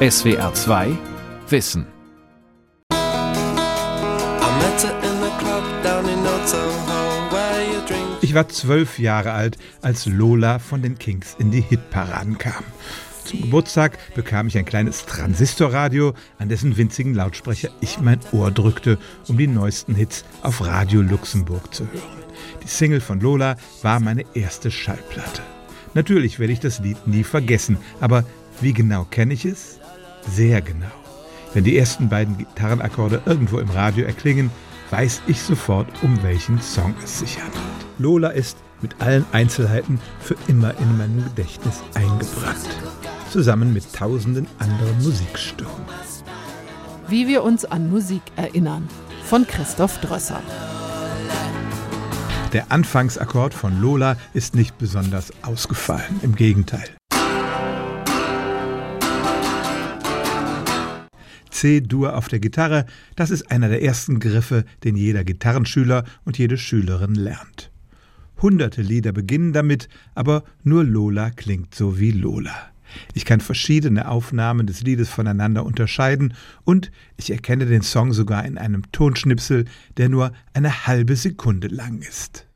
SWR 0.00 0.54
2 0.54 0.96
Wissen. 1.48 1.84
Ich 8.20 8.32
war 8.32 8.48
zwölf 8.48 9.00
Jahre 9.00 9.32
alt, 9.32 9.58
als 9.82 10.06
Lola 10.06 10.60
von 10.60 10.82
den 10.82 11.00
Kings 11.00 11.34
in 11.40 11.50
die 11.50 11.62
Hitparaden 11.62 12.38
kam. 12.38 12.62
Zum 13.24 13.40
Geburtstag 13.40 13.98
bekam 14.14 14.46
ich 14.46 14.56
ein 14.56 14.66
kleines 14.66 15.04
Transistorradio, 15.04 16.14
an 16.38 16.48
dessen 16.48 16.76
winzigen 16.76 17.14
Lautsprecher 17.14 17.70
ich 17.80 17.98
mein 17.98 18.20
Ohr 18.30 18.52
drückte, 18.52 18.98
um 19.26 19.36
die 19.36 19.48
neuesten 19.48 19.96
Hits 19.96 20.24
auf 20.42 20.64
Radio 20.64 21.02
Luxemburg 21.02 21.74
zu 21.74 21.88
hören. 21.90 22.22
Die 22.62 22.68
Single 22.68 23.00
von 23.00 23.18
Lola 23.18 23.56
war 23.82 23.98
meine 23.98 24.24
erste 24.34 24.70
Schallplatte. 24.70 25.42
Natürlich 25.94 26.38
werde 26.38 26.52
ich 26.52 26.60
das 26.60 26.78
Lied 26.78 27.08
nie 27.08 27.24
vergessen, 27.24 27.78
aber 28.00 28.24
wie 28.60 28.72
genau 28.72 29.04
kenne 29.04 29.34
ich 29.34 29.44
es? 29.44 29.80
Sehr 30.26 30.60
genau. 30.60 30.86
Wenn 31.54 31.64
die 31.64 31.78
ersten 31.78 32.08
beiden 32.08 32.36
Gitarrenakkorde 32.38 33.22
irgendwo 33.26 33.58
im 33.58 33.70
Radio 33.70 34.04
erklingen, 34.04 34.50
weiß 34.90 35.22
ich 35.26 35.40
sofort, 35.40 35.88
um 36.02 36.22
welchen 36.22 36.60
Song 36.60 36.94
es 37.02 37.20
sich 37.20 37.38
handelt. 37.38 37.62
Lola 37.98 38.28
ist 38.28 38.58
mit 38.80 39.00
allen 39.00 39.24
Einzelheiten 39.32 40.00
für 40.20 40.36
immer 40.46 40.78
in 40.78 40.98
meinem 40.98 41.24
Gedächtnis 41.24 41.82
eingebrannt, 41.94 42.68
zusammen 43.30 43.72
mit 43.72 43.92
tausenden 43.92 44.46
anderen 44.58 45.02
Musikstücken. 45.02 45.84
Wie 47.08 47.26
wir 47.26 47.42
uns 47.42 47.64
an 47.64 47.90
Musik 47.90 48.22
erinnern, 48.36 48.88
von 49.24 49.46
Christoph 49.46 49.98
Drösser. 50.00 50.42
Der 52.52 52.70
Anfangsakkord 52.72 53.52
von 53.52 53.80
Lola 53.80 54.16
ist 54.32 54.54
nicht 54.54 54.78
besonders 54.78 55.32
ausgefallen, 55.42 56.20
im 56.22 56.34
Gegenteil. 56.34 56.97
C-Dur 61.58 62.16
auf 62.16 62.28
der 62.28 62.38
Gitarre, 62.38 62.86
das 63.16 63.30
ist 63.30 63.50
einer 63.50 63.68
der 63.68 63.82
ersten 63.82 64.20
Griffe, 64.20 64.64
den 64.84 64.96
jeder 64.96 65.24
Gitarrenschüler 65.24 66.04
und 66.24 66.38
jede 66.38 66.56
Schülerin 66.56 67.16
lernt. 67.16 67.72
Hunderte 68.40 68.80
Lieder 68.80 69.10
beginnen 69.10 69.52
damit, 69.52 69.88
aber 70.14 70.44
nur 70.62 70.84
Lola 70.84 71.30
klingt 71.30 71.74
so 71.74 71.98
wie 71.98 72.12
Lola. 72.12 72.54
Ich 73.12 73.24
kann 73.24 73.40
verschiedene 73.40 74.08
Aufnahmen 74.08 74.66
des 74.68 74.82
Liedes 74.82 75.08
voneinander 75.08 75.66
unterscheiden 75.66 76.34
und 76.64 76.92
ich 77.16 77.30
erkenne 77.30 77.66
den 77.66 77.82
Song 77.82 78.12
sogar 78.12 78.44
in 78.44 78.56
einem 78.56 78.90
Tonschnipsel, 78.92 79.64
der 79.96 80.08
nur 80.08 80.32
eine 80.54 80.86
halbe 80.86 81.16
Sekunde 81.16 81.66
lang 81.66 82.02
ist. 82.02 82.47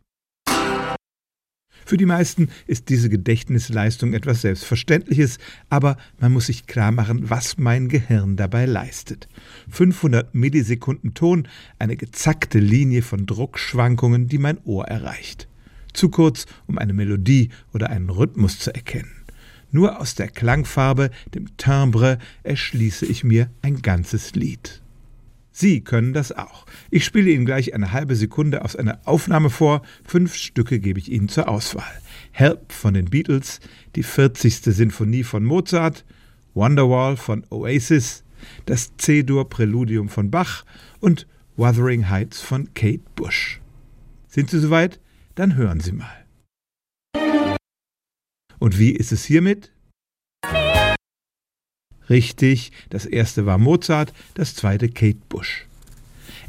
Für 1.92 1.98
die 1.98 2.06
meisten 2.06 2.48
ist 2.66 2.88
diese 2.88 3.10
Gedächtnisleistung 3.10 4.14
etwas 4.14 4.40
Selbstverständliches, 4.40 5.36
aber 5.68 5.98
man 6.18 6.32
muss 6.32 6.46
sich 6.46 6.66
klar 6.66 6.90
machen, 6.90 7.28
was 7.28 7.58
mein 7.58 7.88
Gehirn 7.88 8.36
dabei 8.36 8.64
leistet. 8.64 9.28
500 9.68 10.34
Millisekunden 10.34 11.12
Ton, 11.12 11.46
eine 11.78 11.98
gezackte 11.98 12.60
Linie 12.60 13.02
von 13.02 13.26
Druckschwankungen, 13.26 14.26
die 14.26 14.38
mein 14.38 14.56
Ohr 14.64 14.86
erreicht. 14.86 15.48
Zu 15.92 16.08
kurz, 16.08 16.46
um 16.66 16.78
eine 16.78 16.94
Melodie 16.94 17.50
oder 17.74 17.90
einen 17.90 18.08
Rhythmus 18.08 18.58
zu 18.58 18.74
erkennen. 18.74 19.12
Nur 19.70 20.00
aus 20.00 20.14
der 20.14 20.28
Klangfarbe, 20.28 21.10
dem 21.34 21.58
Timbre, 21.58 22.16
erschließe 22.42 23.04
ich 23.04 23.22
mir 23.22 23.50
ein 23.60 23.82
ganzes 23.82 24.34
Lied. 24.34 24.80
Sie 25.52 25.82
können 25.82 26.14
das 26.14 26.32
auch. 26.32 26.64
Ich 26.90 27.04
spiele 27.04 27.30
Ihnen 27.30 27.44
gleich 27.44 27.74
eine 27.74 27.92
halbe 27.92 28.16
Sekunde 28.16 28.64
aus 28.64 28.74
einer 28.74 29.00
Aufnahme 29.04 29.50
vor. 29.50 29.82
Fünf 30.02 30.34
Stücke 30.34 30.80
gebe 30.80 30.98
ich 30.98 31.12
Ihnen 31.12 31.28
zur 31.28 31.48
Auswahl. 31.48 32.00
Help 32.32 32.72
von 32.72 32.94
den 32.94 33.04
Beatles, 33.04 33.60
die 33.94 34.02
40. 34.02 34.60
Sinfonie 34.62 35.24
von 35.24 35.44
Mozart, 35.44 36.06
Wonderwall 36.54 37.18
von 37.18 37.44
Oasis, 37.50 38.24
das 38.64 38.96
C-Dur-Präludium 38.96 40.08
von 40.08 40.30
Bach 40.30 40.64
und 41.00 41.26
Wuthering 41.56 42.08
Heights 42.08 42.40
von 42.40 42.72
Kate 42.72 43.02
Bush. 43.14 43.60
Sind 44.28 44.48
Sie 44.50 44.58
soweit? 44.58 45.00
Dann 45.34 45.54
hören 45.54 45.80
Sie 45.80 45.92
mal. 45.92 46.24
Und 48.58 48.78
wie 48.78 48.90
ist 48.90 49.12
es 49.12 49.24
hiermit? 49.24 49.72
Richtig, 52.10 52.72
das 52.90 53.06
erste 53.06 53.46
war 53.46 53.58
Mozart, 53.58 54.12
das 54.34 54.54
zweite 54.54 54.88
Kate 54.88 55.20
Bush. 55.28 55.66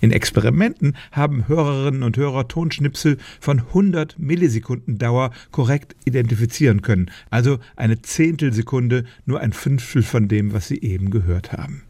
In 0.02 0.12
Experimenten 0.12 0.98
haben 1.14 1.48
Hörerinnen 1.48 2.04
und 2.04 2.18
Hörer 2.18 2.50
Tonschnipsel 2.50 3.18
von 3.40 3.60
100 3.60 4.20
Millisekunden 4.20 4.98
Dauer 4.98 5.32
korrekt 5.52 5.96
identifizieren 6.04 6.82
können, 6.82 7.10
also 7.30 7.60
eine 7.78 8.02
Zehntelsekunde, 8.02 9.06
nur 9.26 9.40
ein 9.40 9.54
Fünftel 9.54 10.04
von 10.04 10.28
dem, 10.28 10.52
was 10.52 10.68
sie 10.68 10.82
eben 10.82 11.10
gehört 11.10 11.54
haben. 11.54 11.84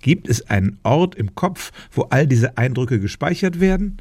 Gibt 0.00 0.28
es 0.28 0.48
einen 0.48 0.78
Ort 0.82 1.14
im 1.14 1.34
Kopf, 1.34 1.72
wo 1.90 2.02
all 2.02 2.26
diese 2.26 2.56
Eindrücke 2.56 3.00
gespeichert 3.00 3.60
werden? 3.60 3.96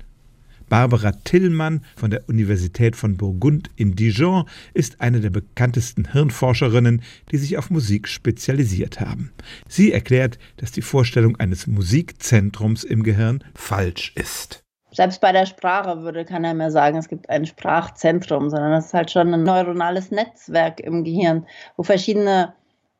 Barbara 0.71 1.11
Tillmann 1.11 1.83
von 1.97 2.11
der 2.11 2.29
Universität 2.29 2.95
von 2.95 3.17
Burgund 3.17 3.69
in 3.75 3.97
Dijon 3.97 4.45
ist 4.73 5.01
eine 5.01 5.19
der 5.19 5.29
bekanntesten 5.29 6.13
Hirnforscherinnen, 6.13 7.01
die 7.29 7.37
sich 7.37 7.57
auf 7.57 7.69
Musik 7.69 8.07
spezialisiert 8.07 9.01
haben. 9.01 9.33
Sie 9.67 9.91
erklärt, 9.91 10.39
dass 10.55 10.71
die 10.71 10.81
Vorstellung 10.81 11.35
eines 11.35 11.67
Musikzentrums 11.67 12.85
im 12.85 13.03
Gehirn 13.03 13.43
falsch 13.53 14.13
ist. 14.15 14.63
Selbst 14.93 15.19
bei 15.19 15.33
der 15.33 15.45
Sprache 15.45 16.03
würde 16.03 16.23
keiner 16.23 16.53
mehr 16.53 16.71
sagen, 16.71 16.97
es 16.97 17.09
gibt 17.09 17.29
ein 17.29 17.45
Sprachzentrum, 17.45 18.49
sondern 18.49 18.71
es 18.71 18.85
ist 18.85 18.93
halt 18.93 19.11
schon 19.11 19.33
ein 19.33 19.43
neuronales 19.43 20.09
Netzwerk 20.09 20.79
im 20.79 21.03
Gehirn, 21.03 21.45
wo 21.75 21.83
verschiedene 21.83 22.53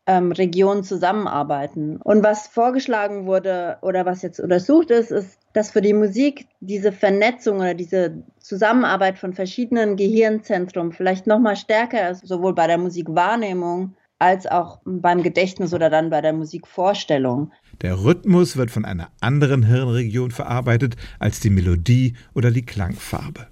ähm, 0.07 0.31
Regionen 0.31 0.83
zusammenarbeiten. 0.83 1.97
Und 1.97 2.23
was 2.23 2.47
vorgeschlagen 2.47 3.25
wurde 3.25 3.77
oder 3.81 4.05
was 4.05 4.21
jetzt 4.21 4.39
untersucht 4.39 4.91
ist, 4.91 5.11
ist, 5.11 5.37
dass 5.53 5.71
für 5.71 5.81
die 5.81 5.93
Musik 5.93 6.47
diese 6.59 6.91
Vernetzung 6.91 7.57
oder 7.57 7.73
diese 7.73 8.23
Zusammenarbeit 8.39 9.19
von 9.19 9.33
verschiedenen 9.33 9.97
Gehirnzentren 9.97 10.91
vielleicht 10.91 11.27
noch 11.27 11.39
mal 11.39 11.55
stärker 11.55 12.09
ist, 12.09 12.27
sowohl 12.27 12.55
bei 12.55 12.67
der 12.67 12.77
Musikwahrnehmung 12.77 13.95
als 14.17 14.45
auch 14.45 14.79
beim 14.85 15.23
Gedächtnis 15.23 15.73
oder 15.73 15.89
dann 15.89 16.11
bei 16.11 16.21
der 16.21 16.33
Musikvorstellung. 16.33 17.51
Der 17.81 18.03
Rhythmus 18.03 18.55
wird 18.55 18.69
von 18.69 18.85
einer 18.85 19.09
anderen 19.19 19.63
Hirnregion 19.63 20.29
verarbeitet 20.29 20.95
als 21.17 21.39
die 21.39 21.49
Melodie 21.49 22.15
oder 22.35 22.51
die 22.51 22.65
Klangfarbe. 22.65 23.47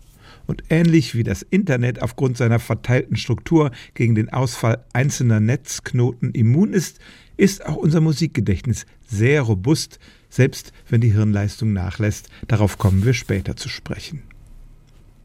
Und 0.49 0.63
ähnlich 0.71 1.13
wie 1.13 1.21
das 1.21 1.43
Internet 1.43 2.01
aufgrund 2.01 2.35
seiner 2.35 2.57
verteilten 2.57 3.17
Struktur 3.17 3.69
gegen 3.93 4.15
den 4.15 4.29
Ausfall 4.29 4.83
einzelner 4.93 5.39
Netzknoten 5.39 6.31
immun 6.31 6.73
ist, 6.73 6.97
ist 7.37 7.63
auch 7.67 7.75
unser 7.75 8.01
Musikgedächtnis 8.01 8.87
sehr 9.05 9.43
robust, 9.43 9.99
selbst 10.27 10.73
wenn 10.89 11.01
die 11.01 11.13
Hirnleistung 11.13 11.71
nachlässt. 11.71 12.29
Darauf 12.47 12.79
kommen 12.79 13.05
wir 13.05 13.13
später 13.13 13.57
zu 13.57 13.69
sprechen. 13.69 14.23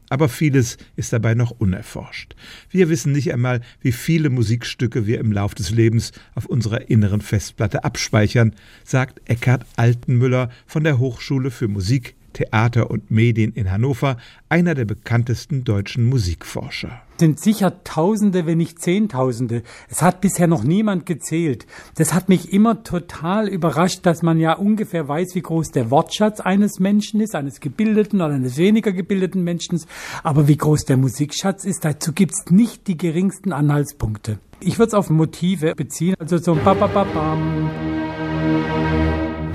Aber 0.09 0.29
vieles 0.29 0.77
ist 0.95 1.11
dabei 1.11 1.33
noch 1.33 1.49
unerforscht. 1.49 2.35
Wir 2.69 2.89
wissen 2.89 3.11
nicht 3.11 3.33
einmal, 3.33 3.61
wie 3.81 3.93
viele 3.93 4.29
Musikstücke 4.29 5.07
wir 5.07 5.19
im 5.19 5.31
Lauf 5.31 5.55
des 5.55 5.71
Lebens 5.71 6.11
auf 6.35 6.45
unserer 6.45 6.91
inneren 6.91 7.21
Festplatte 7.21 7.83
abspeichern, 7.83 8.53
sagt 8.83 9.27
Eckhard 9.27 9.65
Altenmüller 9.75 10.51
von 10.67 10.83
der 10.83 10.99
Hochschule 10.99 11.49
für 11.49 11.67
Musik, 11.67 12.15
Theater 12.35 12.91
und 12.91 13.09
Medien 13.09 13.51
in 13.53 13.71
Hannover, 13.71 14.17
einer 14.49 14.75
der 14.75 14.85
bekanntesten 14.85 15.63
deutschen 15.63 16.05
Musikforscher. 16.05 17.01
Es 17.13 17.19
sind 17.21 17.39
sicher 17.39 17.83
Tausende, 17.85 18.45
wenn 18.45 18.57
nicht 18.57 18.81
Zehntausende. 18.81 19.63
Es 19.89 20.01
hat 20.01 20.19
bisher 20.19 20.47
noch 20.47 20.63
niemand 20.63 21.05
gezählt. 21.05 21.65
Das 21.95 22.13
hat 22.13 22.27
mich 22.27 22.51
immer 22.51 22.83
total 22.83 23.47
überrascht, 23.47 24.05
dass 24.05 24.21
man 24.21 24.37
ja 24.37 24.53
ungefähr 24.53 25.07
weiß, 25.07 25.33
wie 25.33 25.41
groß 25.41 25.71
der 25.71 25.89
Wortschatz 25.91 26.41
eines 26.41 26.79
Menschen 26.79 27.21
ist, 27.21 27.33
eines 27.33 27.61
gebildeten 27.61 28.19
oder 28.21 28.33
eines 28.33 28.57
weniger 28.57 28.91
gebildeten 28.91 29.43
Menschen. 29.43 29.81
Aber 30.23 30.49
wie 30.49 30.57
groß 30.57 30.83
der 30.83 30.97
Musikschatz 30.97 31.63
ist, 31.63 31.85
dazu 31.85 32.11
gibt 32.11 32.33
es 32.33 32.51
nicht 32.51 32.87
die 32.87 32.97
geringsten 32.97 33.53
Anhaltspunkte. 33.53 34.39
Ich 34.59 34.77
würde 34.77 34.89
es 34.89 34.93
auf 34.93 35.09
Motive 35.09 35.73
beziehen, 35.73 36.15
also 36.19 36.37
so 36.37 36.53
ein 36.53 36.63
Babababam. 36.63 37.71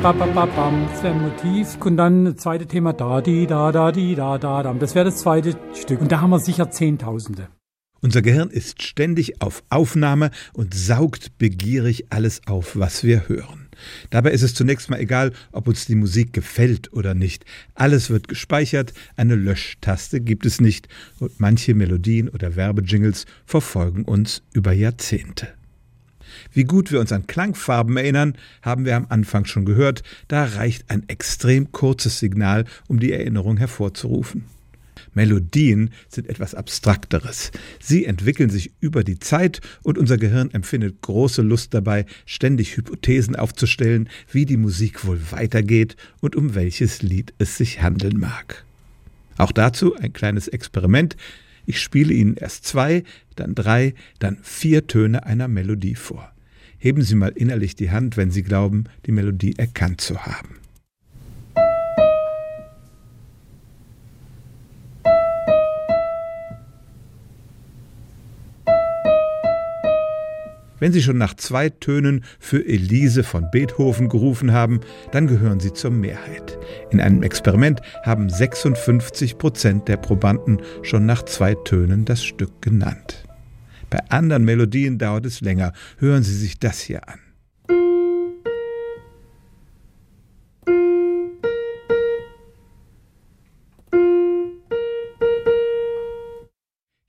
Ba, 0.02 0.12
ba, 0.12 0.24
ba, 0.24 0.46
bam. 0.46 0.88
Das 0.90 1.02
wäre 1.02 1.14
ein 1.14 1.20
Motiv. 1.20 1.76
Und 1.84 1.98
dann 1.98 2.24
das 2.24 2.36
zweite 2.36 2.64
Thema 2.64 2.94
da, 2.94 3.20
di, 3.20 3.46
da, 3.46 3.70
da, 3.70 3.92
di, 3.92 4.14
da, 4.14 4.38
da, 4.38 4.62
da. 4.62 4.72
Das 4.72 4.94
wäre 4.94 5.04
das 5.04 5.18
zweite 5.18 5.54
Stück. 5.74 6.00
Und 6.00 6.10
da 6.10 6.22
haben 6.22 6.30
wir 6.30 6.40
sicher 6.40 6.70
Zehntausende. 6.70 7.48
Unser 8.00 8.22
Gehirn 8.22 8.48
ist 8.48 8.82
ständig 8.82 9.42
auf 9.42 9.62
Aufnahme 9.68 10.30
und 10.54 10.72
saugt 10.72 11.36
begierig 11.36 12.06
alles 12.08 12.40
auf, 12.46 12.78
was 12.78 13.04
wir 13.04 13.28
hören. 13.28 13.68
Dabei 14.08 14.30
ist 14.30 14.40
es 14.40 14.54
zunächst 14.54 14.88
mal 14.88 15.00
egal, 15.00 15.32
ob 15.52 15.68
uns 15.68 15.84
die 15.84 15.96
Musik 15.96 16.32
gefällt 16.32 16.94
oder 16.94 17.12
nicht. 17.12 17.44
Alles 17.74 18.08
wird 18.08 18.26
gespeichert, 18.26 18.94
eine 19.16 19.34
Löschtaste 19.34 20.22
gibt 20.22 20.46
es 20.46 20.62
nicht 20.62 20.88
und 21.18 21.40
manche 21.40 21.74
Melodien 21.74 22.30
oder 22.30 22.56
Werbejingles 22.56 23.26
verfolgen 23.44 24.06
uns 24.06 24.42
über 24.54 24.72
Jahrzehnte. 24.72 25.59
Wie 26.52 26.64
gut 26.64 26.92
wir 26.92 27.00
uns 27.00 27.12
an 27.12 27.26
Klangfarben 27.26 27.96
erinnern, 27.96 28.34
haben 28.62 28.84
wir 28.84 28.96
am 28.96 29.06
Anfang 29.08 29.44
schon 29.44 29.64
gehört, 29.64 30.02
da 30.28 30.44
reicht 30.44 30.90
ein 30.90 31.08
extrem 31.08 31.72
kurzes 31.72 32.18
Signal, 32.18 32.64
um 32.88 33.00
die 33.00 33.12
Erinnerung 33.12 33.56
hervorzurufen. 33.56 34.44
Melodien 35.14 35.90
sind 36.08 36.28
etwas 36.28 36.54
Abstrakteres. 36.54 37.50
Sie 37.80 38.04
entwickeln 38.04 38.50
sich 38.50 38.72
über 38.80 39.02
die 39.02 39.18
Zeit 39.18 39.60
und 39.82 39.98
unser 39.98 40.18
Gehirn 40.18 40.50
empfindet 40.52 41.00
große 41.02 41.42
Lust 41.42 41.74
dabei, 41.74 42.06
ständig 42.26 42.76
Hypothesen 42.76 43.36
aufzustellen, 43.36 44.08
wie 44.30 44.46
die 44.46 44.56
Musik 44.56 45.04
wohl 45.04 45.20
weitergeht 45.30 45.96
und 46.20 46.36
um 46.36 46.54
welches 46.54 47.02
Lied 47.02 47.34
es 47.38 47.56
sich 47.56 47.82
handeln 47.82 48.18
mag. 48.18 48.64
Auch 49.36 49.52
dazu 49.52 49.96
ein 49.96 50.12
kleines 50.12 50.48
Experiment. 50.48 51.16
Ich 51.70 51.80
spiele 51.80 52.12
Ihnen 52.12 52.34
erst 52.34 52.64
zwei, 52.64 53.04
dann 53.36 53.54
drei, 53.54 53.94
dann 54.18 54.38
vier 54.42 54.88
Töne 54.88 55.24
einer 55.24 55.46
Melodie 55.46 55.94
vor. 55.94 56.32
Heben 56.78 57.02
Sie 57.02 57.14
mal 57.14 57.28
innerlich 57.28 57.76
die 57.76 57.92
Hand, 57.92 58.16
wenn 58.16 58.32
Sie 58.32 58.42
glauben, 58.42 58.86
die 59.06 59.12
Melodie 59.12 59.54
erkannt 59.56 60.00
zu 60.00 60.26
haben. 60.26 60.56
Wenn 70.80 70.92
Sie 70.92 71.02
schon 71.02 71.18
nach 71.18 71.34
zwei 71.34 71.68
Tönen 71.68 72.24
für 72.38 72.66
Elise 72.66 73.22
von 73.22 73.50
Beethoven 73.52 74.08
gerufen 74.08 74.52
haben, 74.52 74.80
dann 75.12 75.26
gehören 75.26 75.60
Sie 75.60 75.72
zur 75.72 75.90
Mehrheit. 75.90 76.58
In 76.90 77.00
einem 77.00 77.22
Experiment 77.22 77.80
haben 78.02 78.28
56 78.28 79.38
Prozent 79.38 79.88
der 79.88 79.98
Probanden 79.98 80.60
schon 80.82 81.06
nach 81.06 81.22
zwei 81.24 81.54
Tönen 81.54 82.06
das 82.06 82.24
Stück 82.24 82.62
genannt. 82.62 83.24
Bei 83.90 83.98
anderen 84.08 84.44
Melodien 84.44 84.98
dauert 84.98 85.26
es 85.26 85.40
länger. 85.40 85.72
Hören 85.98 86.22
Sie 86.22 86.36
sich 86.36 86.58
das 86.58 86.80
hier 86.80 87.08
an. 87.08 87.18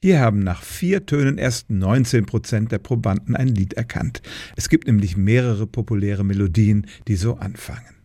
Hier 0.04 0.20
haben 0.20 0.40
nach 0.40 0.64
vier 0.64 1.06
Tönen 1.06 1.38
erst 1.38 1.70
19 1.70 2.26
Prozent 2.26 2.72
der 2.72 2.80
Probanden 2.80 3.36
ein 3.36 3.50
Lied 3.50 3.74
erkannt. 3.74 4.24
Es 4.56 4.68
gibt 4.68 4.88
nämlich 4.88 5.16
mehrere 5.16 5.68
populäre 5.68 6.24
Melodien, 6.24 6.88
die 7.08 7.16
so 7.16 7.36
anfangen. 7.36 8.01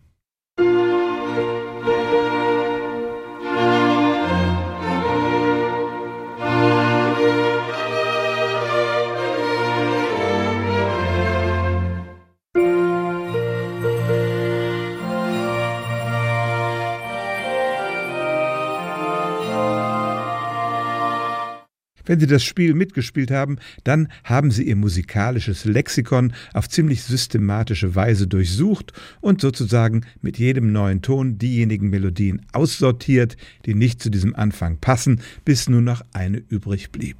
Wenn 22.07 22.21
Sie 22.21 22.25
das 22.25 22.43
Spiel 22.43 22.73
mitgespielt 22.73 23.31
haben, 23.31 23.57
dann 23.83 24.07
haben 24.23 24.49
Sie 24.49 24.63
Ihr 24.63 24.77
musikalisches 24.77 25.65
Lexikon 25.65 26.33
auf 26.53 26.69
ziemlich 26.69 27.03
systematische 27.03 27.95
Weise 27.95 28.27
durchsucht 28.27 28.93
und 29.19 29.41
sozusagen 29.41 30.05
mit 30.21 30.39
jedem 30.39 30.71
neuen 30.71 31.01
Ton 31.01 31.37
diejenigen 31.37 31.89
Melodien 31.89 32.41
aussortiert, 32.53 33.35
die 33.65 33.75
nicht 33.75 34.01
zu 34.01 34.09
diesem 34.09 34.35
Anfang 34.35 34.77
passen, 34.77 35.21
bis 35.43 35.67
nur 35.67 35.81
noch 35.81 36.01
eine 36.13 36.41
übrig 36.49 36.91
blieb. 36.91 37.17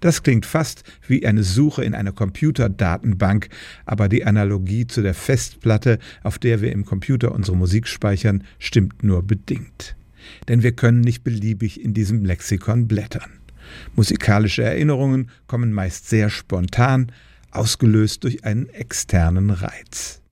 Das 0.00 0.22
klingt 0.22 0.44
fast 0.44 0.82
wie 1.06 1.24
eine 1.24 1.42
Suche 1.42 1.84
in 1.84 1.94
einer 1.94 2.12
Computerdatenbank, 2.12 3.48
aber 3.86 4.08
die 4.08 4.24
Analogie 4.26 4.86
zu 4.86 5.00
der 5.02 5.14
Festplatte, 5.14 5.98
auf 6.22 6.38
der 6.38 6.60
wir 6.60 6.72
im 6.72 6.84
Computer 6.84 7.32
unsere 7.32 7.56
Musik 7.56 7.86
speichern, 7.88 8.44
stimmt 8.58 9.02
nur 9.02 9.22
bedingt. 9.22 9.96
Denn 10.48 10.62
wir 10.62 10.72
können 10.72 11.00
nicht 11.00 11.24
beliebig 11.24 11.82
in 11.82 11.94
diesem 11.94 12.24
Lexikon 12.24 12.88
blättern. 12.88 13.37
Musikalische 13.94 14.62
Erinnerungen 14.62 15.30
kommen 15.46 15.72
meist 15.72 16.08
sehr 16.08 16.30
spontan, 16.30 17.12
ausgelöst 17.50 18.24
durch 18.24 18.44
einen 18.44 18.68
externen 18.68 19.50
Reiz. 19.50 20.22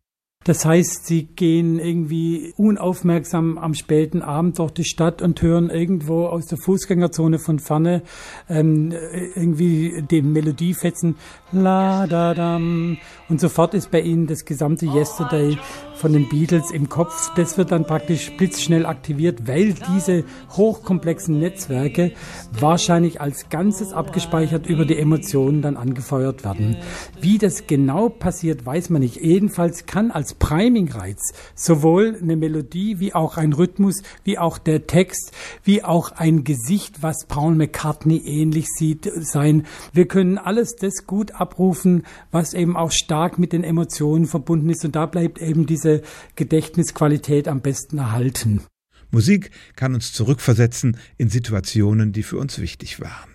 Das 0.47 0.65
heißt, 0.65 1.07
sie 1.07 1.25
gehen 1.25 1.81
irgendwie 1.81 2.55
unaufmerksam 2.57 3.59
am 3.59 3.75
späten 3.75 4.23
Abend 4.23 4.61
durch 4.61 4.71
die 4.71 4.85
Stadt 4.85 5.21
und 5.21 5.43
hören 5.43 5.71
irgendwo 5.71 6.27
aus 6.27 6.47
der 6.47 6.57
Fußgängerzone 6.57 7.41
von 7.41 7.59
ferne 7.59 8.03
ähm, 8.49 8.93
irgendwie 9.35 10.05
den 10.09 10.33
Melodiefetzen 10.33 11.17
La 11.51 12.07
da 12.07 12.33
dam 12.33 12.97
und 13.29 13.41
sofort 13.41 13.75
ist 13.75 13.91
bei 13.91 14.01
ihnen 14.01 14.27
das 14.27 14.45
gesamte 14.45 14.87
Yesterday 14.87 15.59
von 15.95 16.13
den 16.13 16.29
Beatles 16.29 16.71
im 16.71 16.89
Kopf. 16.89 17.33
Das 17.35 17.59
wird 17.59 17.73
dann 17.73 17.85
praktisch 17.85 18.31
blitzschnell 18.37 18.87
aktiviert, 18.87 19.49
weil 19.49 19.75
diese 19.95 20.25
hochkomplexen 20.51 21.39
Netzwerke 21.39 22.13
wahrscheinlich 22.53 23.21
als 23.21 23.49
Ganzes 23.49 23.93
abgespeichert 23.93 24.67
über 24.67 24.85
die 24.85 24.97
Emotionen 24.97 25.63
dann 25.63 25.77
angefeuert 25.77 26.45
werden. 26.45 26.77
Wie 27.21 27.39
das 27.39 27.67
genau 27.67 28.11
passiert, 28.11 28.65
weiß 28.65 28.91
man 28.91 29.03
nicht. 29.03 29.17
Jedenfalls 29.17 29.87
kann 29.87 30.11
als 30.11 30.35
Priming-Reiz 30.35 31.33
sowohl 31.55 32.17
eine 32.21 32.37
Melodie 32.37 33.01
wie 33.01 33.15
auch 33.15 33.39
ein 33.39 33.53
Rhythmus, 33.53 34.03
wie 34.23 34.39
auch 34.39 34.59
der 34.59 34.87
Text, 34.87 35.33
wie 35.65 35.83
auch 35.83 36.13
ein 36.13 36.45
Gesicht, 36.45 37.03
was 37.03 37.27
Paul 37.27 37.55
McCartney 37.57 38.19
ähnlich 38.19 38.67
sieht, 38.69 39.11
sein. 39.17 39.67
Wir 39.93 40.07
können 40.07 40.39
alles 40.39 40.77
das 40.77 41.07
gut 41.07 41.33
abrufen, 41.33 42.05
was 42.31 42.55
eben 42.55 42.77
auch 42.77 42.93
stark 42.93 43.16
mit 43.39 43.53
den 43.53 43.65
Emotionen 43.65 44.27
verbunden 44.27 44.69
ist. 44.71 44.85
Und 44.85 44.95
da 44.95 45.07
bleibt 45.07 45.41
eben 45.41 45.67
diese 45.67 45.87
diese 45.87 46.03
Gedächtnisqualität 46.35 47.49
am 47.49 47.61
besten 47.61 47.99
erhalten. 47.99 48.63
Musik 49.11 49.51
kann 49.77 49.95
uns 49.95 50.13
zurückversetzen 50.13 50.97
in 51.17 51.29
Situationen, 51.29 52.13
die 52.13 52.23
für 52.23 52.39
uns 52.39 52.59
wichtig 52.59 53.01
waren. 53.01 53.31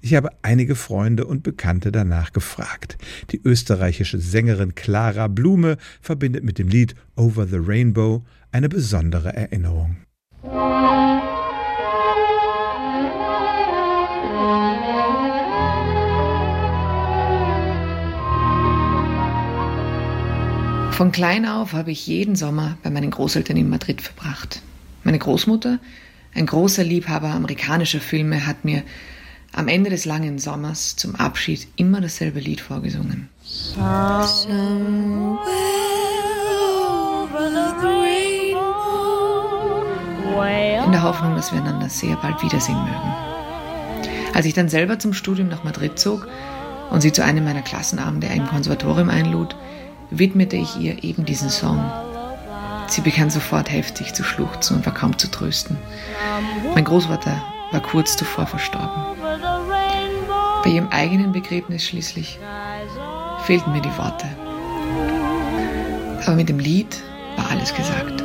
Ich 0.00 0.14
habe 0.14 0.30
einige 0.42 0.74
Freunde 0.74 1.26
und 1.26 1.42
Bekannte 1.42 1.92
danach 1.92 2.32
gefragt. 2.32 2.98
Die 3.30 3.40
österreichische 3.44 4.18
Sängerin 4.18 4.74
Clara 4.74 5.28
Blume 5.28 5.76
verbindet 6.00 6.44
mit 6.44 6.58
dem 6.58 6.68
Lied 6.68 6.94
Over 7.16 7.46
the 7.46 7.58
Rainbow 7.58 8.24
eine 8.52 8.68
besondere 8.68 9.34
Erinnerung. 9.34 9.96
Von 20.92 21.10
klein 21.10 21.46
auf 21.46 21.72
habe 21.72 21.90
ich 21.90 22.06
jeden 22.06 22.36
Sommer 22.36 22.76
bei 22.82 22.90
meinen 22.90 23.10
Großeltern 23.10 23.56
in 23.56 23.70
Madrid 23.70 24.02
verbracht. 24.02 24.60
Meine 25.04 25.18
Großmutter, 25.18 25.78
ein 26.34 26.46
großer 26.46 26.84
Liebhaber 26.84 27.30
amerikanischer 27.30 28.00
Filme, 28.00 28.46
hat 28.46 28.64
mir 28.64 28.82
am 29.52 29.68
Ende 29.68 29.88
des 29.88 30.04
langen 30.04 30.38
Sommers 30.38 30.94
zum 30.96 31.14
Abschied 31.14 31.66
immer 31.76 32.02
dasselbe 32.02 32.40
Lied 32.40 32.60
vorgesungen. 32.60 33.30
In 40.84 40.92
der 40.92 41.02
Hoffnung, 41.02 41.34
dass 41.34 41.52
wir 41.52 41.60
einander 41.60 41.88
sehr 41.88 42.16
bald 42.16 42.42
wiedersehen 42.42 42.78
mögen. 42.78 43.14
Als 44.34 44.44
ich 44.44 44.52
dann 44.52 44.68
selber 44.68 44.98
zum 44.98 45.14
Studium 45.14 45.48
nach 45.48 45.64
Madrid 45.64 45.98
zog 45.98 46.28
und 46.90 47.00
sie 47.00 47.12
zu 47.12 47.24
einem 47.24 47.44
meiner 47.44 47.62
Klassenabende 47.62 48.26
im 48.28 48.46
Konservatorium 48.46 49.08
einlud, 49.08 49.56
widmete 50.12 50.56
ich 50.56 50.78
ihr 50.78 51.02
eben 51.02 51.24
diesen 51.24 51.50
Song. 51.50 51.82
Sie 52.86 53.00
begann 53.00 53.30
sofort 53.30 53.70
heftig 53.70 54.12
zu 54.12 54.22
schluchzen 54.22 54.76
und 54.76 54.86
war 54.86 54.94
kaum 54.94 55.16
zu 55.18 55.30
trösten. 55.30 55.76
Mein 56.74 56.84
Großvater 56.84 57.42
war 57.70 57.80
kurz 57.80 58.16
zuvor 58.16 58.46
verstorben. 58.46 58.88
Bei 60.62 60.70
ihrem 60.70 60.88
eigenen 60.90 61.32
Begräbnis 61.32 61.84
schließlich 61.84 62.38
fehlten 63.44 63.72
mir 63.72 63.80
die 63.80 63.96
Worte. 63.98 64.26
Aber 66.26 66.36
mit 66.36 66.48
dem 66.48 66.58
Lied 66.58 67.00
war 67.36 67.50
alles 67.50 67.74
gesagt. 67.74 68.22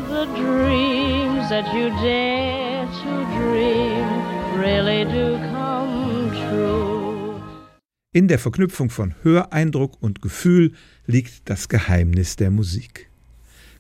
In 8.18 8.28
der 8.28 8.40
Verknüpfung 8.40 8.90
von 8.90 9.14
Höreindruck 9.22 10.02
und 10.02 10.24
Gefühl 10.24 10.72
liegt 11.06 11.42
das 11.46 11.70
Geheimnis 11.70 12.36
der 12.36 12.50
Musik. 12.50 13.12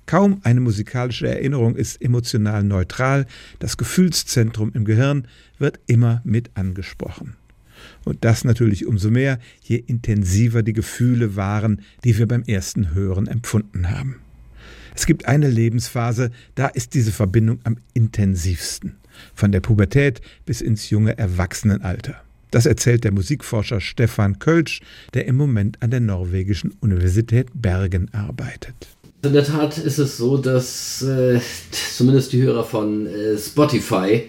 Kaum 0.05 0.41
eine 0.43 0.59
musikalische 0.59 1.27
Erinnerung 1.27 1.75
ist 1.75 1.99
emotional 2.03 2.63
neutral, 2.63 3.25
das 3.57 3.77
Gefühlszentrum 3.77 4.73
im 4.75 4.85
Gehirn 4.85 5.27
wird 5.57 5.79
immer 5.87 6.21
mit 6.23 6.51
angesprochen. 6.53 7.35
Und 8.05 8.23
das 8.25 8.43
natürlich 8.43 8.85
umso 8.85 9.09
mehr, 9.09 9.39
je 9.63 9.77
intensiver 9.77 10.61
die 10.61 10.73
Gefühle 10.73 11.35
waren, 11.35 11.81
die 12.03 12.15
wir 12.19 12.27
beim 12.27 12.43
ersten 12.43 12.93
Hören 12.93 13.25
empfunden 13.25 13.89
haben. 13.89 14.17
Es 14.95 15.07
gibt 15.07 15.25
eine 15.25 15.49
Lebensphase, 15.49 16.29
da 16.53 16.67
ist 16.67 16.93
diese 16.93 17.11
Verbindung 17.11 17.59
am 17.63 17.77
intensivsten, 17.95 18.97
von 19.33 19.51
der 19.51 19.61
Pubertät 19.61 20.21
bis 20.45 20.61
ins 20.61 20.91
junge 20.91 21.17
Erwachsenenalter. 21.17 22.21
Das 22.57 22.65
erzählt 22.65 23.03
der 23.03 23.11
Musikforscher 23.11 23.79
Stefan 23.79 24.39
Kölsch, 24.39 24.81
der 25.13 25.27
im 25.27 25.35
Moment 25.35 25.77
an 25.83 25.91
der 25.91 25.99
norwegischen 25.99 26.73
Universität 26.79 27.49
Bergen 27.53 28.09
arbeitet. 28.15 28.73
In 29.21 29.33
der 29.33 29.43
Tat 29.43 29.77
ist 29.77 29.99
es 29.99 30.17
so, 30.17 30.37
dass 30.37 31.03
äh, 31.03 31.39
zumindest 31.95 32.33
die 32.33 32.41
Hörer 32.41 32.63
von 32.63 33.05
äh, 33.05 33.37
Spotify 33.37 34.23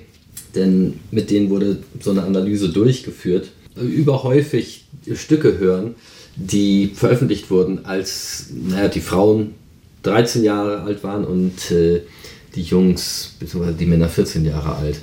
denn 0.54 1.00
mit 1.11 1.30
denen 1.30 1.49
wurde 1.49 1.78
so 2.00 2.11
eine 2.11 2.23
Analyse 2.23 2.68
durchgeführt, 2.68 3.50
überhäufig 3.76 4.85
Stücke 5.14 5.56
hören, 5.56 5.94
die 6.37 6.92
veröffentlicht 6.94 7.50
wurden, 7.50 7.87
als 7.87 8.50
naja, 8.52 8.88
die 8.88 9.00
Frauen 9.00 9.54
13 10.02 10.44
Jahre 10.44 10.82
alt 10.82 11.02
waren 11.02 11.25
und 11.25 11.70
äh, 11.70 12.02
die 12.54 12.62
Jungs 12.62 13.37
bzw. 13.40 13.73
die 13.73 13.87
Männer 13.87 14.11
14 14.11 14.44
Jahre 14.44 14.76
alt. 14.76 15.00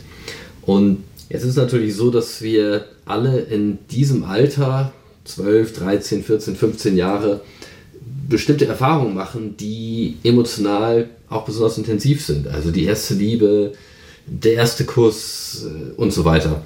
Und 0.61 1.03
jetzt 1.29 1.43
ist 1.43 1.55
natürlich 1.55 1.95
so, 1.95 2.11
dass 2.11 2.41
wir 2.41 2.85
alle 3.05 3.39
in 3.39 3.79
diesem 3.89 4.23
Alter, 4.23 4.93
12, 5.25 5.79
13, 5.79 6.23
14, 6.23 6.55
15 6.55 6.97
Jahre, 6.97 7.41
bestimmte 8.27 8.65
Erfahrungen 8.65 9.13
machen, 9.13 9.55
die 9.57 10.17
emotional 10.23 11.09
auch 11.29 11.45
besonders 11.45 11.77
intensiv 11.77 12.25
sind. 12.25 12.47
Also 12.47 12.71
die 12.71 12.85
erste 12.85 13.13
Liebe, 13.13 13.73
der 14.25 14.53
erste 14.53 14.85
Kuss 14.85 15.65
äh, 15.65 15.93
und 15.99 16.11
so 16.11 16.25
weiter. 16.25 16.63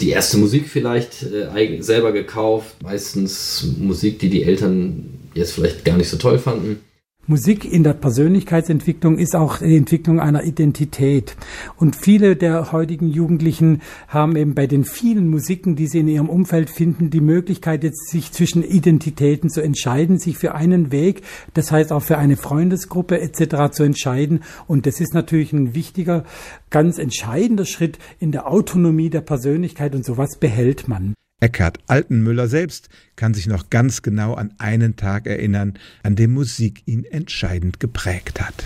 Die 0.00 0.10
erste 0.10 0.38
Musik 0.38 0.68
vielleicht 0.68 1.24
äh, 1.24 1.82
selber 1.82 2.12
gekauft, 2.12 2.76
meistens 2.82 3.66
Musik, 3.78 4.18
die 4.20 4.30
die 4.30 4.44
Eltern 4.44 5.18
jetzt 5.34 5.52
vielleicht 5.52 5.84
gar 5.84 5.96
nicht 5.96 6.08
so 6.08 6.16
toll 6.16 6.38
fanden. 6.38 6.80
Musik 7.28 7.64
in 7.64 7.84
der 7.84 7.92
Persönlichkeitsentwicklung 7.92 9.16
ist 9.16 9.36
auch 9.36 9.58
die 9.58 9.76
Entwicklung 9.76 10.18
einer 10.18 10.42
Identität. 10.42 11.36
Und 11.76 11.94
viele 11.94 12.34
der 12.34 12.72
heutigen 12.72 13.08
Jugendlichen 13.08 13.80
haben 14.08 14.34
eben 14.34 14.56
bei 14.56 14.66
den 14.66 14.84
vielen 14.84 15.30
Musiken, 15.30 15.76
die 15.76 15.86
sie 15.86 16.00
in 16.00 16.08
ihrem 16.08 16.28
Umfeld 16.28 16.68
finden, 16.68 17.10
die 17.10 17.20
Möglichkeit, 17.20 17.84
jetzt 17.84 18.10
sich 18.10 18.32
zwischen 18.32 18.64
Identitäten 18.64 19.50
zu 19.50 19.60
entscheiden, 19.60 20.18
sich 20.18 20.36
für 20.36 20.56
einen 20.56 20.90
Weg, 20.90 21.22
das 21.54 21.70
heißt 21.70 21.92
auch 21.92 22.02
für 22.02 22.18
eine 22.18 22.36
Freundesgruppe 22.36 23.20
etc. 23.20 23.70
zu 23.70 23.84
entscheiden. 23.84 24.42
Und 24.66 24.86
das 24.86 25.00
ist 25.00 25.14
natürlich 25.14 25.52
ein 25.52 25.76
wichtiger, 25.76 26.24
ganz 26.70 26.98
entscheidender 26.98 27.66
Schritt 27.66 28.00
in 28.18 28.32
der 28.32 28.48
Autonomie 28.48 29.10
der 29.10 29.20
Persönlichkeit 29.20 29.94
und 29.94 30.04
sowas 30.04 30.38
behält 30.40 30.88
man. 30.88 31.14
Eckhard 31.42 31.80
Altenmüller 31.88 32.46
selbst 32.46 32.88
kann 33.16 33.34
sich 33.34 33.48
noch 33.48 33.68
ganz 33.68 34.02
genau 34.02 34.34
an 34.34 34.54
einen 34.58 34.94
Tag 34.94 35.26
erinnern, 35.26 35.74
an 36.04 36.14
dem 36.14 36.32
Musik 36.32 36.82
ihn 36.86 37.04
entscheidend 37.04 37.80
geprägt 37.80 38.40
hat. 38.40 38.64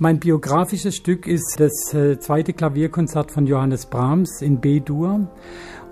Mein 0.00 0.18
biografisches 0.18 0.96
Stück 0.96 1.26
ist 1.26 1.54
das 1.58 1.94
äh, 1.94 2.18
zweite 2.18 2.52
Klavierkonzert 2.52 3.30
von 3.30 3.46
Johannes 3.46 3.86
Brahms 3.86 4.42
in 4.42 4.60
B-Dur. 4.60 5.28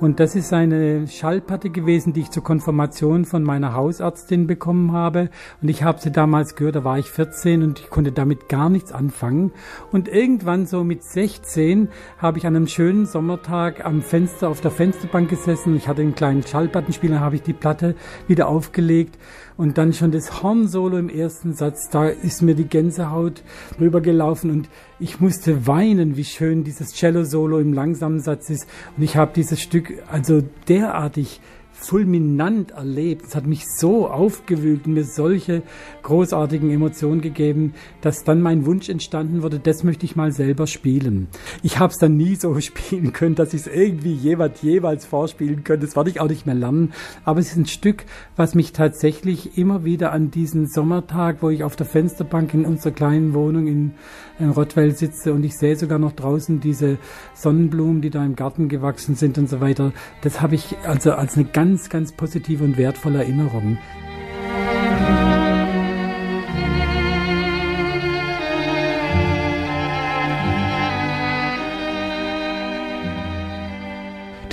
Und 0.02 0.18
das 0.18 0.34
ist 0.34 0.52
eine 0.52 1.06
Schallplatte 1.06 1.70
gewesen, 1.70 2.12
die 2.12 2.22
ich 2.22 2.30
zur 2.32 2.42
Konfirmation 2.42 3.24
von 3.24 3.44
meiner 3.44 3.72
Hausärztin 3.72 4.48
bekommen 4.48 4.90
habe. 4.90 5.30
Und 5.62 5.68
ich 5.68 5.84
habe 5.84 6.00
sie 6.00 6.10
damals 6.10 6.56
gehört, 6.56 6.74
da 6.74 6.82
war 6.82 6.98
ich 6.98 7.08
14 7.08 7.62
und 7.62 7.78
ich 7.78 7.88
konnte 7.88 8.10
damit 8.10 8.48
gar 8.48 8.68
nichts 8.68 8.90
anfangen. 8.90 9.52
Und 9.92 10.08
irgendwann 10.08 10.66
so 10.66 10.82
mit 10.82 11.04
16 11.04 11.88
habe 12.18 12.38
ich 12.38 12.48
an 12.48 12.56
einem 12.56 12.66
schönen 12.66 13.06
Sommertag 13.06 13.86
am 13.86 14.02
Fenster 14.02 14.48
auf 14.48 14.60
der 14.60 14.72
Fensterbank 14.72 15.30
gesessen. 15.30 15.76
Ich 15.76 15.86
hatte 15.86 16.02
einen 16.02 16.16
kleinen 16.16 16.42
Schallplattenspieler, 16.42 17.20
habe 17.20 17.36
ich 17.36 17.42
die 17.42 17.52
Platte 17.52 17.94
wieder 18.26 18.48
aufgelegt 18.48 19.16
und 19.56 19.78
dann 19.78 19.92
schon 19.92 20.10
das 20.10 20.42
Hornsolo 20.42 20.96
im 20.96 21.08
ersten 21.08 21.52
Satz, 21.52 21.88
da 21.88 22.06
ist 22.06 22.42
mir 22.42 22.54
die 22.54 22.64
Gänsehaut 22.64 23.42
rübergelaufen 23.78 24.50
und 24.50 24.68
ich 25.02 25.20
musste 25.20 25.66
weinen, 25.66 26.16
wie 26.16 26.24
schön 26.24 26.62
dieses 26.62 26.94
Cello-Solo 26.94 27.58
im 27.58 27.72
langsamen 27.72 28.20
Satz 28.20 28.50
ist. 28.50 28.68
Und 28.96 29.02
ich 29.02 29.16
habe 29.16 29.32
dieses 29.34 29.60
Stück 29.60 29.92
also 30.10 30.42
derartig 30.68 31.40
fulminant 31.82 32.70
erlebt. 32.70 33.26
Es 33.26 33.34
hat 33.34 33.46
mich 33.46 33.66
so 33.66 34.08
aufgewühlt 34.08 34.86
und 34.86 34.94
mir 34.94 35.04
solche 35.04 35.62
großartigen 36.02 36.70
Emotionen 36.70 37.20
gegeben, 37.20 37.74
dass 38.00 38.24
dann 38.24 38.40
mein 38.40 38.66
Wunsch 38.66 38.88
entstanden 38.88 39.42
wurde, 39.42 39.58
das 39.58 39.84
möchte 39.84 40.04
ich 40.04 40.16
mal 40.16 40.32
selber 40.32 40.66
spielen. 40.66 41.28
Ich 41.62 41.78
habe 41.78 41.92
es 41.92 41.98
dann 41.98 42.16
nie 42.16 42.36
so 42.36 42.58
spielen 42.60 43.12
können, 43.12 43.34
dass 43.34 43.54
ich 43.54 43.62
es 43.62 43.66
irgendwie 43.66 44.14
jeweils, 44.14 44.62
jeweils 44.62 45.06
vorspielen 45.06 45.64
könnte. 45.64 45.86
Das 45.86 45.96
werde 45.96 46.10
ich 46.10 46.20
auch 46.20 46.28
nicht 46.28 46.46
mehr 46.46 46.54
lernen. 46.54 46.92
Aber 47.24 47.40
es 47.40 47.48
ist 47.48 47.56
ein 47.56 47.66
Stück, 47.66 48.04
was 48.36 48.54
mich 48.54 48.72
tatsächlich 48.72 49.58
immer 49.58 49.84
wieder 49.84 50.12
an 50.12 50.30
diesen 50.30 50.66
Sommertag, 50.66 51.38
wo 51.40 51.50
ich 51.50 51.64
auf 51.64 51.76
der 51.76 51.86
Fensterbank 51.86 52.54
in 52.54 52.64
unserer 52.64 52.92
kleinen 52.92 53.34
Wohnung 53.34 53.66
in, 53.66 53.92
in 54.38 54.50
Rottweil 54.50 54.94
sitze 54.94 55.32
und 55.32 55.44
ich 55.44 55.56
sehe 55.56 55.76
sogar 55.76 55.98
noch 55.98 56.12
draußen 56.12 56.60
diese 56.60 56.98
Sonnenblumen, 57.34 58.02
die 58.02 58.10
da 58.10 58.24
im 58.24 58.36
Garten 58.36 58.68
gewachsen 58.68 59.14
sind 59.14 59.38
und 59.38 59.48
so 59.48 59.60
weiter. 59.60 59.92
Das 60.22 60.40
habe 60.40 60.54
ich 60.54 60.76
also 60.84 61.12
als 61.12 61.36
eine 61.36 61.46
ganz 61.46 61.71
ganz, 61.72 61.88
ganz 61.88 62.12
positive 62.12 62.64
und 62.64 62.76
wertvolle 62.76 63.20
Erinnerungen. 63.20 63.78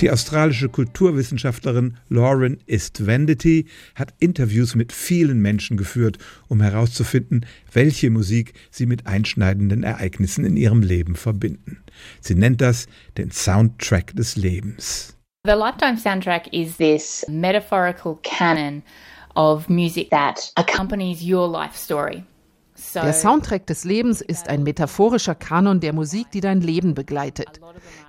Die 0.00 0.10
australische 0.10 0.70
Kulturwissenschaftlerin 0.70 1.98
Lauren 2.08 2.56
Ist-Vendity 2.64 3.66
hat 3.94 4.14
Interviews 4.18 4.74
mit 4.74 4.90
vielen 4.94 5.42
Menschen 5.42 5.76
geführt, 5.76 6.16
um 6.48 6.62
herauszufinden, 6.62 7.44
welche 7.70 8.08
Musik 8.08 8.54
sie 8.70 8.86
mit 8.86 9.06
einschneidenden 9.06 9.82
Ereignissen 9.82 10.46
in 10.46 10.56
ihrem 10.56 10.80
Leben 10.80 11.16
verbinden. 11.16 11.82
Sie 12.22 12.34
nennt 12.34 12.62
das 12.62 12.86
den 13.18 13.30
Soundtrack 13.30 14.16
des 14.16 14.36
Lebens. 14.36 15.19
The 15.42 15.54
Lifetime 15.54 15.96
soundtrack 15.96 16.48
is 16.52 16.76
this 16.76 17.24
metaphorical 17.26 18.18
canon 18.22 18.82
of 19.34 19.70
music 19.70 20.10
that 20.10 20.52
accompanies 20.58 21.22
your 21.22 21.48
life 21.48 21.74
story. 21.74 22.24
Der 22.92 23.14
Soundtrack 23.14 23.66
des 23.66 23.84
Lebens 23.84 24.20
ist 24.20 24.50
ein 24.50 24.62
metaphorischer 24.64 25.34
Kanon 25.34 25.80
der 25.80 25.94
Musik, 25.94 26.30
die 26.30 26.42
dein 26.42 26.60
Leben 26.60 26.92
begleitet. 26.92 27.58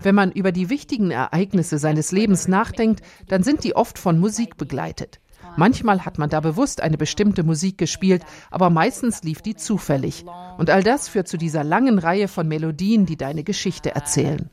Wenn 0.01 0.13
man 0.13 0.33
über 0.33 0.51
die 0.51 0.69
wichtigen 0.69 1.11
Ereignisse 1.11 1.77
seines 1.77 2.11
Lebens 2.11 2.49
nachdenkt, 2.49 3.01
dann 3.29 3.43
sind 3.43 3.63
die 3.63 3.77
oft 3.77 3.97
von 3.97 4.19
Musik 4.19 4.57
begleitet. 4.57 5.21
Manchmal 5.55 6.03
hat 6.03 6.17
man 6.17 6.29
da 6.29 6.41
bewusst 6.41 6.81
eine 6.81 6.97
bestimmte 6.97 7.43
Musik 7.43 7.77
gespielt, 7.77 8.25
aber 8.49 8.69
meistens 8.69 9.23
lief 9.23 9.41
die 9.41 9.55
zufällig. 9.55 10.25
Und 10.57 10.69
all 10.69 10.83
das 10.83 11.07
führt 11.07 11.29
zu 11.29 11.37
dieser 11.37 11.63
langen 11.63 11.97
Reihe 11.97 12.27
von 12.27 12.49
Melodien, 12.49 13.05
die 13.05 13.15
deine 13.15 13.45
Geschichte 13.45 13.95
erzählen. 13.95 14.49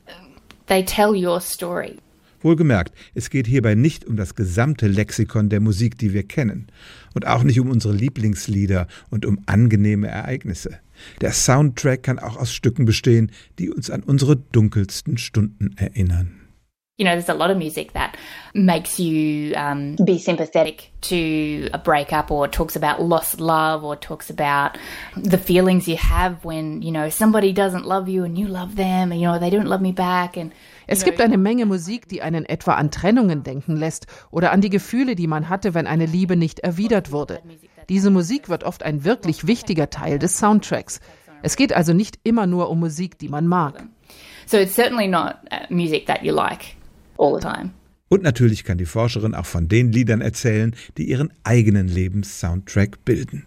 They 0.67 0.85
tell 0.85 1.09
your 1.09 1.41
story. 1.41 1.97
Wohlgemerkt, 2.41 2.93
es 3.13 3.29
geht 3.29 3.47
hierbei 3.47 3.75
nicht 3.75 4.05
um 4.05 4.15
das 4.15 4.35
gesamte 4.35 4.87
Lexikon 4.87 5.49
der 5.49 5.59
Musik, 5.59 5.97
die 5.97 6.13
wir 6.13 6.23
kennen, 6.23 6.67
und 7.13 7.27
auch 7.27 7.43
nicht 7.43 7.59
um 7.59 7.69
unsere 7.69 7.93
Lieblingslieder 7.93 8.87
und 9.09 9.25
um 9.25 9.39
angenehme 9.45 10.07
Ereignisse. 10.07 10.79
Der 11.21 11.31
Soundtrack 11.31 12.03
kann 12.03 12.19
auch 12.19 12.37
aus 12.37 12.53
Stücken 12.53 12.85
bestehen, 12.85 13.31
die 13.57 13.69
uns 13.69 13.89
an 13.89 14.03
unsere 14.03 14.35
dunkelsten 14.35 15.17
Stunden 15.17 15.75
erinnern. 15.77 16.39
You 16.97 17.05
know, 17.05 17.11
there's 17.11 17.29
a 17.29 17.33
lot 17.33 17.49
of 17.49 17.55
music 17.55 17.93
that 17.93 18.17
makes 18.53 18.99
you 18.99 19.55
um, 19.55 19.95
be 20.03 20.17
sympathetic 20.19 20.91
to 21.03 21.69
a 21.71 21.77
breakup 21.77 22.29
or 22.29 22.45
talks 22.49 22.75
about 22.75 23.01
lost 23.01 23.39
love 23.39 23.85
or 23.85 23.95
talks 23.95 24.29
about 24.29 24.77
the 25.15 25.37
feelings 25.37 25.87
you 25.87 25.95
have 25.95 26.43
when, 26.43 26.81
you 26.81 26.91
know, 26.91 27.09
somebody 27.09 27.53
doesn't 27.53 27.85
love 27.85 28.09
you 28.09 28.25
and 28.25 28.37
you 28.37 28.49
love 28.49 28.75
them 28.75 29.13
and, 29.13 29.21
you 29.21 29.27
know, 29.27 29.39
they 29.39 29.49
don't 29.49 29.67
love 29.67 29.79
me 29.81 29.93
back 29.93 30.35
and 30.35 30.51
es 30.91 31.03
gibt 31.03 31.21
eine 31.21 31.37
Menge 31.37 31.67
Musik, 31.67 32.07
die 32.09 32.23
einen 32.23 32.45
etwa 32.45 32.73
an 32.73 32.89
Trennungen 32.89 33.43
denken 33.43 33.75
lässt 33.75 34.07
oder 34.31 34.51
an 34.51 34.59
die 34.59 34.71
Gefühle, 34.71 35.15
die 35.15 35.27
man 35.27 35.47
hatte, 35.47 35.75
wenn 35.75 35.85
eine 35.85 36.07
Liebe 36.07 36.35
nicht 36.35 36.59
erwidert 36.59 37.11
wurde. 37.11 37.41
Diese 37.89 38.09
Musik 38.09 38.49
wird 38.49 38.63
oft 38.63 38.81
ein 38.81 39.03
wirklich 39.03 39.45
wichtiger 39.45 39.91
Teil 39.91 40.17
des 40.17 40.39
Soundtracks. 40.39 40.99
Es 41.43 41.55
geht 41.55 41.73
also 41.73 41.93
nicht 41.93 42.19
immer 42.23 42.47
nur 42.47 42.69
um 42.69 42.79
Musik, 42.79 43.19
die 43.19 43.29
man 43.29 43.45
mag. 43.45 43.83
So 44.47 44.57
it's 44.57 44.73
certainly 44.73 45.07
not 45.07 45.35
uh, 45.51 45.71
music 45.71 46.07
that 46.07 46.23
you 46.23 46.33
like 46.33 46.75
all 47.17 47.39
the 47.39 47.41
time. 47.41 47.69
Und 48.07 48.23
natürlich 48.23 48.63
kann 48.63 48.79
die 48.79 48.87
Forscherin 48.87 49.35
auch 49.35 49.45
von 49.45 49.67
den 49.67 49.91
Liedern 49.91 50.21
erzählen, 50.21 50.75
die 50.97 51.03
ihren 51.03 51.31
eigenen 51.43 51.87
Lebenssoundtrack 51.87 53.05
bilden. 53.05 53.45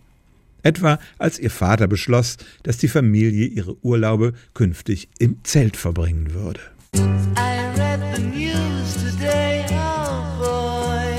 Etwa 0.62 1.00
als 1.18 1.40
ihr 1.40 1.50
Vater 1.50 1.88
beschloss, 1.88 2.36
dass 2.62 2.78
die 2.78 2.86
Familie 2.86 3.46
ihre 3.46 3.76
Urlaube 3.84 4.32
künftig 4.54 5.08
im 5.18 5.42
Zelt 5.42 5.76
verbringen 5.76 6.34
würde. 6.34 6.60
I 6.94 7.72
read 7.76 8.00
the 8.14 8.20
news 8.22 8.96
today, 9.02 9.64
oh 9.70 10.36
boy, 10.38 11.18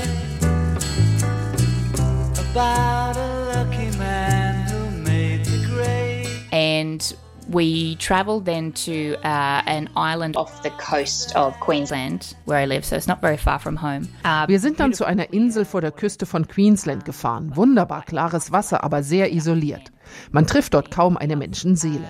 about 2.52 3.16
a 3.16 3.52
lucky 3.54 3.90
man 3.98 4.68
who 4.70 4.90
made 5.02 5.44
the 5.44 5.66
grade. 5.66 6.28
And 6.52 7.16
we 7.50 7.96
travelled 7.96 8.44
then 8.44 8.72
to 8.72 9.16
uh, 9.24 9.62
an 9.66 9.90
island 9.96 10.36
off 10.36 10.62
the 10.62 10.70
coast 10.70 11.34
of 11.34 11.58
Queensland, 11.58 12.36
where 12.44 12.58
I 12.58 12.66
live, 12.66 12.84
so 12.84 12.94
it's 12.96 13.08
not 13.08 13.20
very 13.20 13.36
far 13.36 13.58
from 13.58 13.76
home. 13.76 14.08
Uh, 14.24 14.46
Wir 14.46 14.60
sind 14.60 14.78
dann 14.78 14.92
zu 14.92 15.04
einer 15.04 15.32
Insel 15.32 15.64
vor 15.64 15.80
der 15.80 15.90
Küste 15.92 16.24
von 16.24 16.46
Queensland 16.46 17.04
gefahren. 17.04 17.56
Wunderbar 17.56 18.04
klares 18.04 18.52
Wasser, 18.52 18.84
aber 18.84 19.02
sehr 19.02 19.32
isoliert. 19.32 19.90
Man 20.30 20.46
trifft 20.46 20.74
dort 20.74 20.92
kaum 20.92 21.16
eine 21.16 21.34
Menschenseele. 21.34 22.08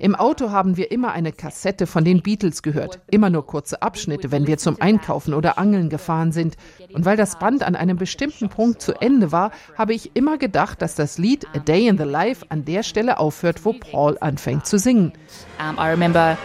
Im 0.00 0.14
Auto 0.14 0.50
haben 0.50 0.76
wir 0.76 0.90
immer 0.90 1.12
eine 1.12 1.32
Kassette 1.32 1.86
von 1.86 2.04
den 2.04 2.22
Beatles 2.22 2.62
gehört, 2.62 2.98
immer 3.10 3.30
nur 3.30 3.46
kurze 3.46 3.82
Abschnitte, 3.82 4.32
wenn 4.32 4.46
wir 4.46 4.58
zum 4.58 4.80
Einkaufen 4.80 5.32
oder 5.34 5.58
Angeln 5.58 5.88
gefahren 5.88 6.32
sind. 6.32 6.56
Und 6.92 7.04
weil 7.04 7.16
das 7.16 7.38
Band 7.38 7.62
an 7.62 7.76
einem 7.76 7.96
bestimmten 7.96 8.48
Punkt 8.48 8.82
zu 8.82 9.00
Ende 9.00 9.30
war, 9.30 9.52
habe 9.76 9.94
ich 9.94 10.10
immer 10.14 10.38
gedacht, 10.38 10.82
dass 10.82 10.94
das 10.94 11.18
Lied 11.18 11.46
A 11.54 11.58
Day 11.58 11.86
in 11.86 11.98
the 11.98 12.04
Life 12.04 12.44
an 12.48 12.64
der 12.64 12.82
Stelle 12.82 13.18
aufhört, 13.18 13.64
wo 13.64 13.72
Paul 13.72 14.18
anfängt 14.20 14.66
zu 14.66 14.78
singen. 14.78 15.12
Um, 15.60 15.76
I 15.78 15.90
remember 15.90 16.36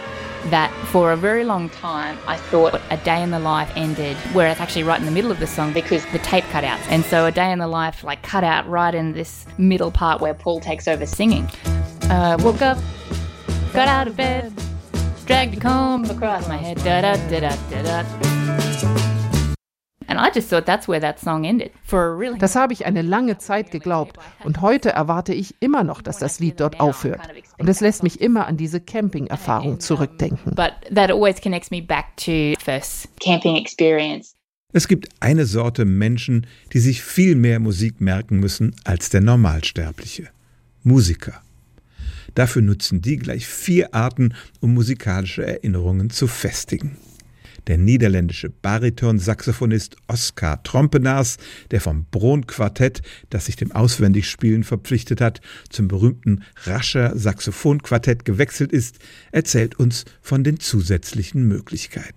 that 0.50 0.70
for 0.92 1.10
a 1.10 1.16
very 1.16 1.42
long 1.42 1.68
time 1.70 2.16
I 2.28 2.36
thought 2.50 2.80
A 2.90 2.96
Day 2.98 3.22
in 3.22 3.30
the 3.30 3.38
Life 3.38 3.72
ended 3.74 4.16
where 4.34 4.48
it's 4.50 4.60
actually 4.60 4.84
right 4.84 5.00
in 5.00 5.06
the 5.06 5.12
middle 5.12 5.32
of 5.32 5.40
the 5.40 5.46
song 5.46 5.72
because 5.72 6.04
the 6.12 6.18
tape 6.18 6.44
cut 6.52 6.62
out. 6.62 6.78
And 6.90 7.04
so 7.04 7.26
A 7.26 7.32
Day 7.32 7.50
in 7.50 7.58
the 7.58 7.66
Life 7.66 8.04
like 8.04 8.22
cut 8.22 8.44
out 8.44 8.68
right 8.68 8.94
in 8.94 9.12
this 9.12 9.46
middle 9.58 9.90
part 9.90 10.20
where 10.20 10.34
Paul 10.34 10.60
takes 10.60 10.86
over 10.86 11.06
singing. 11.06 11.48
Uh, 12.08 12.36
woke 12.40 12.62
up, 12.62 12.78
got 13.72 13.88
out 13.88 14.06
of 14.06 14.16
bed, 14.16 14.52
dragged 15.26 15.56
a 15.56 15.60
comb 15.60 16.04
across 16.04 16.46
my 16.46 16.56
head, 16.56 16.78
da 16.84 17.02
da 17.02 17.16
da 17.28 17.40
da 17.40 17.56
da 17.70 17.82
da. 17.82 18.04
Das 22.38 22.54
habe 22.54 22.72
ich 22.72 22.86
eine 22.86 23.02
lange 23.02 23.38
Zeit 23.38 23.70
geglaubt 23.72 24.18
und 24.44 24.60
heute 24.60 24.90
erwarte 24.90 25.34
ich 25.34 25.56
immer 25.60 25.82
noch, 25.82 26.00
dass 26.00 26.18
das 26.18 26.38
Lied 26.38 26.60
dort 26.60 26.80
aufhört. 26.80 27.20
Und 27.58 27.68
es 27.68 27.80
lässt 27.80 28.02
mich 28.02 28.20
immer 28.20 28.46
an 28.46 28.56
diese 28.56 28.80
Camping-Erfahrung 28.80 29.80
zurückdenken. 29.80 30.54
Es 34.72 34.88
gibt 34.88 35.08
eine 35.20 35.46
Sorte 35.46 35.84
Menschen, 35.84 36.46
die 36.72 36.78
sich 36.78 37.02
viel 37.02 37.34
mehr 37.34 37.60
Musik 37.60 38.00
merken 38.00 38.38
müssen 38.38 38.76
als 38.84 39.10
der 39.10 39.20
Normalsterbliche. 39.20 40.28
Musiker. 40.82 41.42
Dafür 42.34 42.62
nutzen 42.62 43.00
die 43.00 43.16
gleich 43.16 43.46
vier 43.46 43.94
Arten, 43.94 44.34
um 44.60 44.74
musikalische 44.74 45.46
Erinnerungen 45.46 46.10
zu 46.10 46.26
festigen 46.26 46.96
der 47.66 47.78
niederländische 47.78 48.50
Bariton-Saxophonist 48.50 49.96
Oskar 50.06 50.62
Trompenaars, 50.62 51.38
der 51.70 51.80
vom 51.80 52.06
Bron-Quartett, 52.10 53.02
das 53.30 53.46
sich 53.46 53.56
dem 53.56 53.72
Auswendigspielen 53.72 54.64
verpflichtet 54.64 55.20
hat, 55.20 55.40
zum 55.68 55.88
berühmten 55.88 56.44
Rascher 56.64 57.16
Saxophonquartett 57.16 58.24
gewechselt 58.24 58.72
ist, 58.72 58.98
erzählt 59.32 59.78
uns 59.78 60.04
von 60.20 60.44
den 60.44 60.60
zusätzlichen 60.60 61.46
Möglichkeiten. 61.48 62.14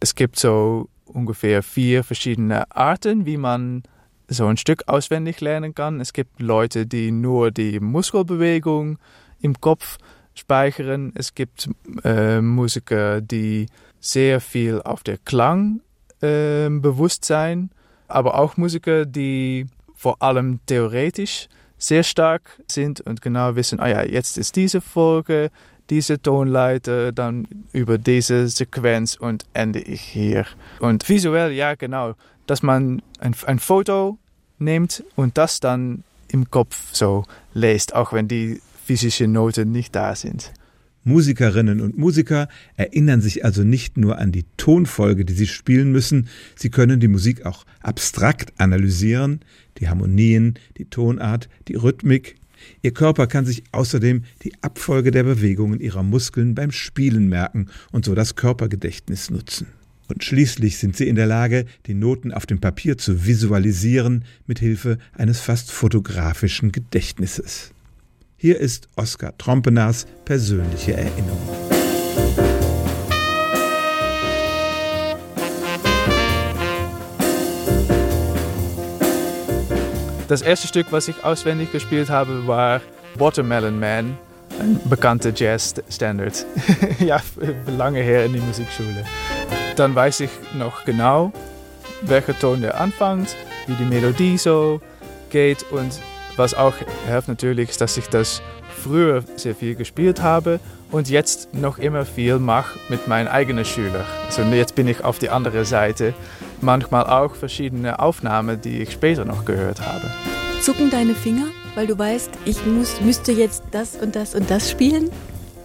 Es 0.00 0.14
gibt 0.14 0.38
so 0.38 0.88
ungefähr 1.04 1.62
vier 1.62 2.04
verschiedene 2.04 2.70
Arten, 2.70 3.26
wie 3.26 3.36
man 3.36 3.82
so 4.28 4.46
ein 4.46 4.56
Stück 4.56 4.84
auswendig 4.86 5.40
lernen 5.40 5.74
kann. 5.74 6.00
Es 6.00 6.12
gibt 6.12 6.40
Leute, 6.40 6.86
die 6.86 7.10
nur 7.10 7.50
die 7.50 7.78
Muskelbewegung 7.78 8.98
im 9.40 9.60
Kopf 9.60 9.98
speichern. 10.34 11.12
Es 11.14 11.34
gibt 11.34 11.68
äh, 12.02 12.40
Musiker, 12.40 13.20
die 13.20 13.66
sehr 14.00 14.40
viel 14.40 14.82
auf 14.82 15.02
der 15.02 15.18
Klang 15.18 15.80
äh, 16.20 16.68
bewusst 16.68 17.24
sein, 17.24 17.70
aber 18.08 18.38
auch 18.38 18.56
Musiker, 18.56 19.06
die 19.06 19.66
vor 19.94 20.20
allem 20.20 20.60
theoretisch 20.66 21.48
sehr 21.78 22.02
stark 22.02 22.60
sind 22.70 23.00
und 23.00 23.22
genau 23.22 23.56
wissen, 23.56 23.80
ah 23.80 23.88
ja, 23.88 24.02
jetzt 24.02 24.38
ist 24.38 24.56
diese 24.56 24.80
Folge, 24.80 25.50
diese 25.90 26.20
Tonleiter, 26.20 27.12
dann 27.12 27.46
über 27.72 27.98
diese 27.98 28.48
Sequenz 28.48 29.16
und 29.16 29.44
ende 29.52 29.80
ich 29.80 30.00
hier. 30.00 30.46
Und 30.80 31.08
visuell, 31.08 31.52
ja 31.52 31.74
genau, 31.74 32.14
dass 32.46 32.62
man 32.62 33.02
ein, 33.18 33.34
ein 33.46 33.58
Foto 33.58 34.18
nimmt 34.58 35.04
und 35.16 35.36
das 35.36 35.60
dann 35.60 36.04
im 36.28 36.50
Kopf 36.50 36.92
so 36.92 37.24
lässt, 37.52 37.94
auch 37.94 38.12
wenn 38.12 38.28
die 38.28 38.60
physischen 38.84 39.32
Noten 39.32 39.72
nicht 39.72 39.94
da 39.94 40.14
sind. 40.14 40.52
Musikerinnen 41.04 41.80
und 41.80 41.98
Musiker 41.98 42.48
erinnern 42.76 43.20
sich 43.20 43.44
also 43.44 43.62
nicht 43.62 43.98
nur 43.98 44.18
an 44.18 44.32
die 44.32 44.46
Tonfolge, 44.56 45.26
die 45.26 45.34
sie 45.34 45.46
spielen 45.46 45.92
müssen, 45.92 46.28
sie 46.56 46.70
können 46.70 46.98
die 46.98 47.08
Musik 47.08 47.44
auch 47.44 47.66
abstrakt 47.80 48.54
analysieren, 48.58 49.40
die 49.78 49.88
Harmonien, 49.88 50.54
die 50.78 50.86
Tonart, 50.86 51.50
die 51.68 51.74
Rhythmik. 51.74 52.36
Ihr 52.80 52.94
Körper 52.94 53.26
kann 53.26 53.44
sich 53.44 53.64
außerdem 53.72 54.24
die 54.42 54.54
Abfolge 54.62 55.10
der 55.10 55.24
Bewegungen 55.24 55.80
ihrer 55.80 56.02
Muskeln 56.02 56.54
beim 56.54 56.70
Spielen 56.70 57.28
merken 57.28 57.66
und 57.92 58.06
so 58.06 58.14
das 58.14 58.34
Körpergedächtnis 58.34 59.30
nutzen. 59.30 59.66
Und 60.08 60.24
schließlich 60.24 60.78
sind 60.78 60.96
sie 60.96 61.08
in 61.08 61.16
der 61.16 61.26
Lage, 61.26 61.66
die 61.86 61.94
Noten 61.94 62.32
auf 62.32 62.46
dem 62.46 62.60
Papier 62.60 62.96
zu 62.96 63.26
visualisieren 63.26 64.24
mit 64.46 64.58
Hilfe 64.58 64.98
eines 65.12 65.40
fast 65.40 65.70
fotografischen 65.70 66.72
Gedächtnisses. 66.72 67.73
Hier 68.44 68.60
ist 68.60 68.90
Oskar 68.96 69.32
Trompenaars 69.38 70.06
persönliche 70.26 70.92
Erinnerung. 70.92 71.48
Das 80.28 80.42
erste 80.42 80.68
Stück, 80.68 80.88
was 80.90 81.08
ich 81.08 81.24
auswendig 81.24 81.72
gespielt 81.72 82.10
habe, 82.10 82.46
war 82.46 82.82
Watermelon 83.14 83.80
Man, 83.80 84.18
ein 84.60 84.78
bekannter 84.90 85.32
Jazz-Standard. 85.34 86.44
ja, 86.98 87.22
lange 87.78 88.02
her 88.02 88.26
in 88.26 88.34
die 88.34 88.40
Musikschule. 88.40 89.06
Dann 89.76 89.94
weiß 89.94 90.20
ich 90.20 90.30
noch 90.58 90.84
genau, 90.84 91.32
welcher 92.02 92.38
Ton 92.38 92.60
der 92.60 92.78
anfängt, 92.78 93.36
wie 93.66 93.74
die 93.76 93.86
Melodie 93.86 94.36
so 94.36 94.82
geht 95.30 95.64
und 95.70 95.98
was 96.36 96.54
auch 96.54 96.74
hilft 97.06 97.28
natürlich, 97.28 97.70
ist, 97.70 97.80
dass 97.80 97.96
ich 97.96 98.08
das 98.08 98.42
früher 98.82 99.22
sehr 99.36 99.54
viel 99.54 99.74
gespielt 99.74 100.22
habe 100.22 100.60
und 100.90 101.08
jetzt 101.08 101.54
noch 101.54 101.78
immer 101.78 102.04
viel 102.04 102.38
mache 102.38 102.78
mit 102.88 103.08
meinen 103.08 103.28
eigenen 103.28 103.64
Schülern. 103.64 104.04
Also 104.26 104.42
jetzt 104.42 104.74
bin 104.74 104.88
ich 104.88 105.02
auf 105.02 105.18
die 105.18 105.30
andere 105.30 105.64
Seite. 105.64 106.14
Manchmal 106.60 107.06
auch 107.06 107.34
verschiedene 107.34 107.98
Aufnahmen, 107.98 108.60
die 108.60 108.82
ich 108.82 108.92
später 108.92 109.24
noch 109.24 109.44
gehört 109.44 109.80
habe. 109.80 110.10
Zucken 110.60 110.90
deine 110.90 111.14
Finger, 111.14 111.46
weil 111.74 111.86
du 111.86 111.98
weißt, 111.98 112.30
ich 112.44 112.64
muss, 112.64 113.00
müsste 113.00 113.32
jetzt 113.32 113.64
das 113.70 113.96
und 113.96 114.16
das 114.16 114.34
und 114.34 114.50
das 114.50 114.70
spielen? 114.70 115.10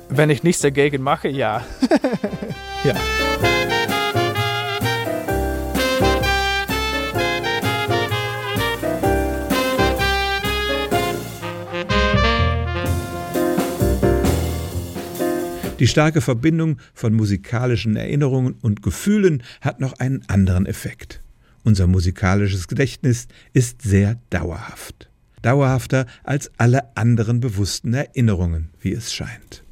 Wenn 0.10 0.30
ich 0.30 0.44
nichts 0.44 0.62
dagegen 0.62 1.04
mache, 1.04 1.30
ja. 1.30 1.62
ja. 2.84 2.96
Die 15.80 15.88
starke 15.88 16.20
Verbindung 16.20 16.78
von 16.94 17.14
musikalischen 17.14 17.96
Erinnerungen 17.96 18.56
und 18.62 18.84
Gefühlen 18.84 19.42
hat 19.62 19.80
noch 19.80 19.94
einen 19.94 20.28
anderen 20.28 20.66
Effekt. 20.66 21.22
Unser 21.64 21.88
musikalisches 21.88 22.68
Gedächtnis 22.68 23.30
ist 23.54 23.82
sehr 23.82 24.20
dauerhaft. 24.30 25.10
Dauerhafter 25.42 26.06
als 26.26 26.52
alle 26.58 26.98
anderen 26.98 27.40
bewussten 27.40 27.94
Erinnerungen, 27.94 28.72
wie 28.82 28.92
es 28.92 29.14
scheint. 29.14 29.64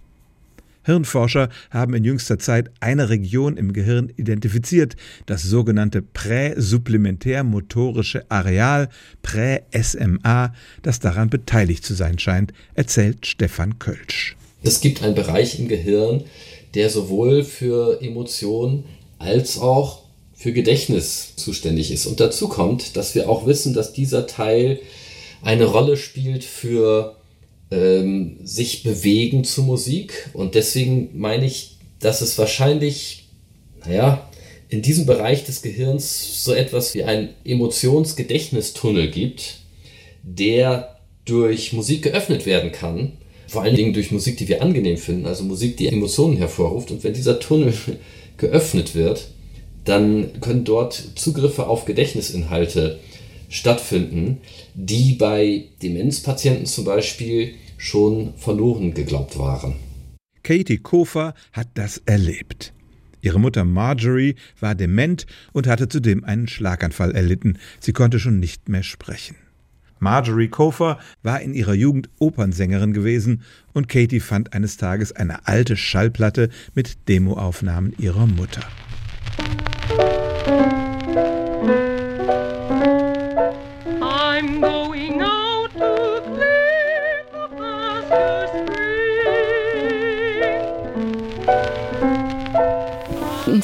Hirnforscher 0.83 1.49
haben 1.71 1.93
in 1.93 2.05
jüngster 2.05 2.39
Zeit 2.39 2.71
eine 2.79 3.09
Region 3.09 3.57
im 3.57 3.73
Gehirn 3.73 4.09
identifiziert, 4.15 4.95
das 5.25 5.43
sogenannte 5.43 6.01
präsupplementärmotorische 6.01 8.31
Areal, 8.31 8.87
Prä-SMA, 9.23 10.53
das 10.83 11.01
daran 11.01 11.29
beteiligt 11.29 11.83
zu 11.83 11.93
sein 11.93 12.17
scheint, 12.17 12.53
erzählt 12.75 13.25
Stefan 13.25 13.77
Kölsch. 13.77 14.36
Es 14.63 14.81
gibt 14.81 15.03
einen 15.03 15.15
Bereich 15.15 15.59
im 15.59 15.67
Gehirn, 15.67 16.23
der 16.73 16.89
sowohl 16.89 17.43
für 17.43 18.01
Emotionen 18.01 18.85
als 19.19 19.59
auch 19.59 20.03
für 20.33 20.53
Gedächtnis 20.53 21.35
zuständig 21.35 21.91
ist. 21.91 22.05
Und 22.05 22.19
dazu 22.19 22.47
kommt, 22.47 22.95
dass 22.95 23.15
wir 23.15 23.29
auch 23.29 23.45
wissen, 23.45 23.73
dass 23.73 23.93
dieser 23.93 24.27
Teil 24.27 24.79
eine 25.41 25.65
Rolle 25.65 25.97
spielt 25.97 26.43
für 26.43 27.15
ähm, 27.71 28.37
sich 28.43 28.83
bewegen 28.83 29.43
zu 29.43 29.63
Musik. 29.63 30.29
Und 30.33 30.55
deswegen 30.55 31.09
meine 31.17 31.45
ich, 31.45 31.77
dass 31.99 32.21
es 32.21 32.37
wahrscheinlich, 32.37 33.29
naja, 33.85 34.29
in 34.69 34.81
diesem 34.81 35.05
Bereich 35.05 35.45
des 35.45 35.61
Gehirns 35.61 36.43
so 36.43 36.53
etwas 36.53 36.93
wie 36.93 37.03
einen 37.03 37.29
Emotionsgedächtnistunnel 37.45 39.09
gibt, 39.09 39.59
der 40.23 40.99
durch 41.25 41.73
Musik 41.73 42.03
geöffnet 42.03 42.45
werden 42.45 42.71
kann 42.71 43.13
vor 43.47 43.63
allen 43.63 43.75
Dingen 43.75 43.93
durch 43.93 44.11
Musik, 44.11 44.37
die 44.37 44.47
wir 44.47 44.61
angenehm 44.61 44.97
finden, 44.97 45.25
also 45.25 45.43
Musik, 45.43 45.77
die 45.77 45.87
Emotionen 45.87 46.37
hervorruft. 46.37 46.91
Und 46.91 47.03
wenn 47.03 47.13
dieser 47.13 47.39
Tunnel 47.39 47.73
geöffnet 48.37 48.93
wird, 48.93 49.29
dann 49.85 50.39
können 50.41 50.65
dort 50.65 50.93
Zugriffe 51.15 51.67
auf 51.67 51.85
Gedächtnisinhalte 51.85 52.99
stattfinden, 53.49 54.39
die 54.75 55.13
bei 55.13 55.65
Demenzpatienten 55.81 56.65
zum 56.65 56.83
Beispiel 56.83 57.53
schon 57.77 58.33
verloren 58.35 58.93
geglaubt 58.93 59.39
waren. 59.39 59.75
Katie 60.43 60.77
Kofer 60.77 61.33
hat 61.53 61.69
das 61.75 62.01
erlebt. 62.05 62.73
Ihre 63.21 63.39
Mutter 63.39 63.65
Marjorie 63.65 64.35
war 64.59 64.75
dement 64.75 65.25
und 65.53 65.67
hatte 65.67 65.87
zudem 65.87 66.23
einen 66.23 66.47
Schlaganfall 66.47 67.15
erlitten. 67.15 67.57
Sie 67.79 67.93
konnte 67.93 68.19
schon 68.19 68.39
nicht 68.39 68.69
mehr 68.69 68.83
sprechen. 68.83 69.35
Marjorie 69.99 70.47
Kofer 70.47 70.99
war 71.23 71.41
in 71.41 71.53
ihrer 71.53 71.73
Jugend 71.73 72.09
Opernsängerin 72.19 72.93
gewesen 72.93 73.43
und 73.73 73.89
Katie 73.89 74.19
fand 74.19 74.53
eines 74.53 74.77
Tages 74.77 75.11
eine 75.11 75.47
alte 75.47 75.77
Schallplatte 75.77 76.49
mit 76.73 77.07
Demoaufnahmen 77.07 77.93
ihrer 77.97 78.27
Mutter. 78.27 78.61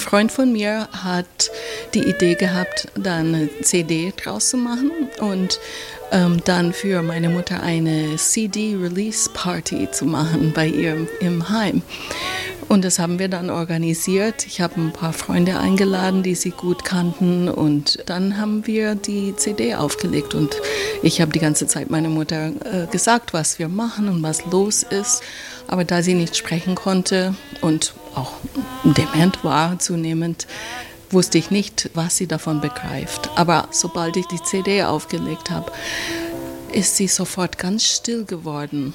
Freund 0.03 0.31
von 0.31 0.51
mir 0.51 0.87
hat 0.91 1.49
die 1.93 2.03
Idee 2.03 2.35
gehabt, 2.35 2.89
da 2.95 3.17
eine 3.17 3.49
CD 3.61 4.13
draus 4.15 4.49
zu 4.49 4.57
machen 4.57 4.91
und 5.19 5.59
ähm, 6.11 6.41
dann 6.45 6.73
für 6.73 7.01
meine 7.01 7.29
Mutter 7.29 7.63
eine 7.63 8.17
CD-Release-Party 8.17 9.89
zu 9.91 10.05
machen 10.05 10.51
bei 10.53 10.67
ihr 10.67 11.07
im 11.21 11.49
Heim. 11.49 11.81
Und 12.67 12.85
das 12.85 12.99
haben 12.99 13.19
wir 13.19 13.29
dann 13.29 13.49
organisiert. 13.49 14.45
Ich 14.45 14.61
habe 14.61 14.79
ein 14.79 14.91
paar 14.91 15.13
Freunde 15.13 15.57
eingeladen, 15.59 16.23
die 16.23 16.35
sie 16.35 16.51
gut 16.51 16.83
kannten. 16.83 17.49
Und 17.49 18.03
dann 18.07 18.37
haben 18.37 18.67
wir 18.67 18.95
die 18.95 19.35
CD 19.35 19.75
aufgelegt. 19.75 20.33
Und 20.33 20.55
ich 21.01 21.21
habe 21.21 21.31
die 21.31 21.39
ganze 21.39 21.67
Zeit 21.67 21.89
meiner 21.89 22.09
Mutter 22.09 22.47
äh, 22.47 22.87
gesagt, 22.91 23.33
was 23.33 23.59
wir 23.59 23.67
machen 23.67 24.09
und 24.09 24.23
was 24.23 24.45
los 24.45 24.83
ist. 24.83 25.21
Aber 25.67 25.83
da 25.83 26.01
sie 26.01 26.13
nicht 26.13 26.35
sprechen 26.35 26.75
konnte 26.75 27.35
und 27.61 27.93
auch 28.15 28.33
dement 28.83 29.43
war 29.43 29.79
zunehmend, 29.79 30.47
wusste 31.09 31.37
ich 31.37 31.51
nicht, 31.51 31.89
was 31.93 32.17
sie 32.17 32.27
davon 32.27 32.61
begreift. 32.61 33.29
Aber 33.35 33.67
sobald 33.71 34.17
ich 34.17 34.27
die 34.27 34.41
CD 34.41 34.83
aufgelegt 34.83 35.51
habe, 35.51 35.71
ist 36.71 36.97
sie 36.97 37.07
sofort 37.07 37.57
ganz 37.57 37.83
still 37.83 38.25
geworden 38.25 38.93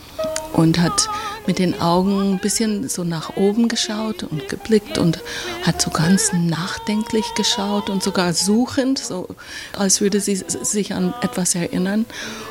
und 0.52 0.81
hat 0.81 1.09
mit 1.46 1.59
den 1.59 1.81
Augen 1.81 2.33
ein 2.33 2.38
bisschen 2.40 2.88
so 2.88 3.04
nach 3.04 3.37
oben 3.37 3.68
geschaut 3.68 4.24
und 4.24 4.48
geblickt 4.48 4.98
und 4.98 5.20
hat 5.64 5.81
so 5.81 5.90
ganz 5.90 6.33
nachdenklich 6.33 7.24
geschaut 7.37 7.88
und 7.88 8.02
sogar 8.02 8.35
suchend, 8.35 8.98
so 8.98 9.28
als 9.76 10.00
würde 10.00 10.20
sie 10.20 10.37
sich 10.37 10.92
an 10.92 11.14
etwas 11.22 11.54
erinnern. 11.54 12.04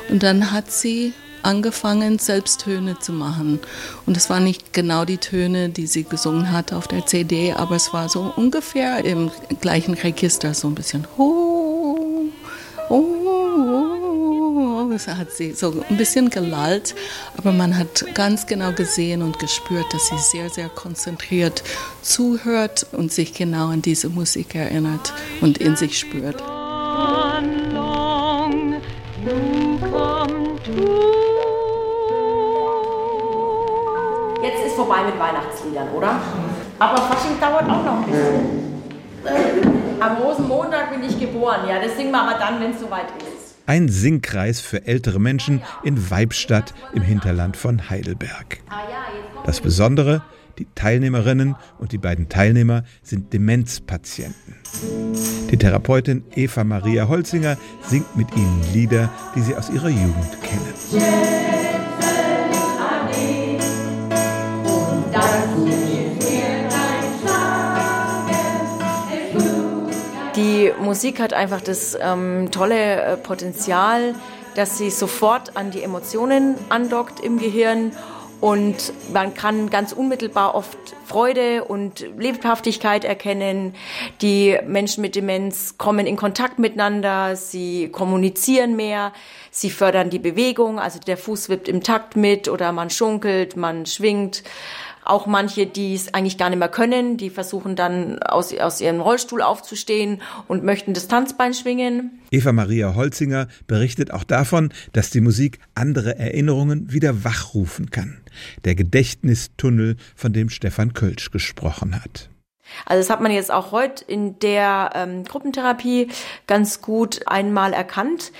Und 0.08 0.22
dann 0.22 0.50
hat 0.50 0.72
sie 0.72 1.12
angefangen, 1.42 2.18
selbst 2.18 2.62
Töne 2.62 2.98
zu 2.98 3.12
machen. 3.12 3.60
Und 4.06 4.16
es 4.16 4.30
waren 4.30 4.44
nicht 4.44 4.72
genau 4.72 5.04
die 5.04 5.18
Töne, 5.18 5.68
die 5.68 5.86
sie 5.86 6.04
gesungen 6.04 6.52
hat 6.52 6.72
auf 6.72 6.88
der 6.88 7.06
CD, 7.06 7.52
aber 7.52 7.76
es 7.76 7.92
war 7.92 8.08
so 8.08 8.32
ungefähr 8.36 9.04
im 9.04 9.30
gleichen 9.60 9.94
Register, 9.94 10.54
so 10.54 10.68
ein 10.68 10.74
bisschen. 10.74 11.06
Oh, 11.16 11.96
oh, 12.88 12.94
oh. 12.94 13.98
Das 14.90 15.06
hat 15.06 15.30
sie 15.30 15.52
so 15.52 15.84
ein 15.88 15.96
bisschen 15.96 16.28
gelallt, 16.28 16.96
aber 17.36 17.52
man 17.52 17.78
hat 17.78 18.04
ganz 18.14 18.46
genau 18.46 18.72
gesehen 18.72 19.22
und 19.22 19.38
gespürt, 19.38 19.86
dass 19.92 20.08
sie 20.08 20.18
sehr, 20.18 20.50
sehr 20.50 20.68
konzentriert 20.68 21.62
zuhört 22.02 22.84
und 22.90 23.12
sich 23.12 23.32
genau 23.32 23.68
an 23.68 23.80
diese 23.80 24.08
Musik 24.08 24.56
erinnert 24.56 25.12
und 25.40 25.58
in 25.58 25.76
sich 25.76 25.98
spürt. 25.98 26.42
Vorbei 34.88 35.04
mit 35.04 35.18
Weihnachtsliedern, 35.18 35.88
oder? 35.90 36.20
Aber 36.78 36.96
Fasching 37.02 37.38
dauert 37.40 37.64
auch 37.64 37.84
noch 37.84 37.98
ein 37.98 38.04
bisschen. 38.04 40.00
Am 40.00 40.16
Rosenmontag 40.16 40.90
bin 40.92 41.02
ich 41.02 41.18
geboren, 41.18 41.68
ja, 41.68 41.82
das 41.82 41.96
singen 41.96 42.12
wir 42.12 42.22
aber 42.22 42.38
dann, 42.38 42.60
wenn 42.60 42.70
es 42.70 42.80
soweit 42.80 43.06
ist. 43.18 43.56
Ein 43.66 43.88
Singkreis 43.88 44.60
für 44.60 44.86
ältere 44.86 45.18
Menschen 45.18 45.62
in 45.82 46.10
Weibstadt 46.10 46.72
im 46.94 47.02
Hinterland 47.02 47.56
von 47.56 47.90
Heidelberg. 47.90 48.60
Das 49.44 49.60
Besondere, 49.60 50.22
die 50.58 50.66
Teilnehmerinnen 50.74 51.56
und 51.78 51.92
die 51.92 51.98
beiden 51.98 52.28
Teilnehmer 52.30 52.84
sind 53.02 53.32
Demenzpatienten. 53.32 54.54
Die 55.50 55.56
Therapeutin 55.56 56.24
Eva 56.34 56.64
Maria 56.64 57.08
Holzinger 57.08 57.58
singt 57.82 58.16
mit 58.16 58.34
ihnen 58.34 58.64
Lieder, 58.72 59.10
die 59.34 59.42
sie 59.42 59.54
aus 59.54 59.68
ihrer 59.68 59.90
Jugend 59.90 60.38
kennen. 60.42 61.47
Musik 70.88 71.20
hat 71.20 71.34
einfach 71.34 71.60
das 71.60 71.98
ähm, 72.00 72.50
tolle 72.50 73.02
äh, 73.02 73.16
Potenzial, 73.18 74.14
dass 74.54 74.78
sie 74.78 74.88
sofort 74.88 75.54
an 75.54 75.70
die 75.70 75.82
Emotionen 75.82 76.54
andockt 76.70 77.20
im 77.20 77.38
Gehirn 77.38 77.92
und 78.40 78.94
man 79.12 79.34
kann 79.34 79.68
ganz 79.68 79.92
unmittelbar 79.92 80.54
oft 80.54 80.78
Freude 81.04 81.64
und 81.64 82.06
Lebhaftigkeit 82.16 83.04
erkennen. 83.04 83.74
Die 84.22 84.56
Menschen 84.66 85.02
mit 85.02 85.14
Demenz 85.14 85.76
kommen 85.76 86.06
in 86.06 86.16
Kontakt 86.16 86.58
miteinander, 86.58 87.36
sie 87.36 87.90
kommunizieren 87.90 88.74
mehr, 88.74 89.12
sie 89.50 89.68
fördern 89.68 90.08
die 90.08 90.18
Bewegung, 90.18 90.80
also 90.80 91.00
der 91.00 91.18
Fuß 91.18 91.50
wippt 91.50 91.68
im 91.68 91.82
Takt 91.82 92.16
mit 92.16 92.48
oder 92.48 92.72
man 92.72 92.88
schunkelt, 92.88 93.56
man 93.56 93.84
schwingt. 93.84 94.42
Auch 95.08 95.26
manche, 95.26 95.66
die 95.66 95.94
es 95.94 96.12
eigentlich 96.12 96.36
gar 96.36 96.50
nicht 96.50 96.58
mehr 96.58 96.68
können, 96.68 97.16
die 97.16 97.30
versuchen 97.30 97.76
dann 97.76 98.18
aus, 98.22 98.54
aus 98.54 98.80
ihrem 98.82 99.00
Rollstuhl 99.00 99.40
aufzustehen 99.40 100.20
und 100.48 100.64
möchten 100.64 100.92
das 100.92 101.08
Tanzbein 101.08 101.54
schwingen. 101.54 102.20
Eva 102.30 102.52
Maria 102.52 102.94
Holzinger 102.94 103.48
berichtet 103.66 104.12
auch 104.12 104.24
davon, 104.24 104.70
dass 104.92 105.08
die 105.08 105.22
Musik 105.22 105.60
andere 105.74 106.18
Erinnerungen 106.18 106.92
wieder 106.92 107.24
wachrufen 107.24 107.90
kann. 107.90 108.20
Der 108.66 108.74
Gedächtnistunnel, 108.74 109.96
von 110.14 110.34
dem 110.34 110.50
Stefan 110.50 110.92
Kölsch 110.92 111.30
gesprochen 111.30 111.96
hat. 111.96 112.28
Also 112.84 113.00
das 113.00 113.08
hat 113.08 113.22
man 113.22 113.32
jetzt 113.32 113.50
auch 113.50 113.72
heute 113.72 114.04
in 114.04 114.38
der 114.40 114.90
ähm, 114.94 115.24
Gruppentherapie 115.24 116.08
ganz 116.46 116.82
gut 116.82 117.26
einmal 117.26 117.72
erkannt, 117.72 118.30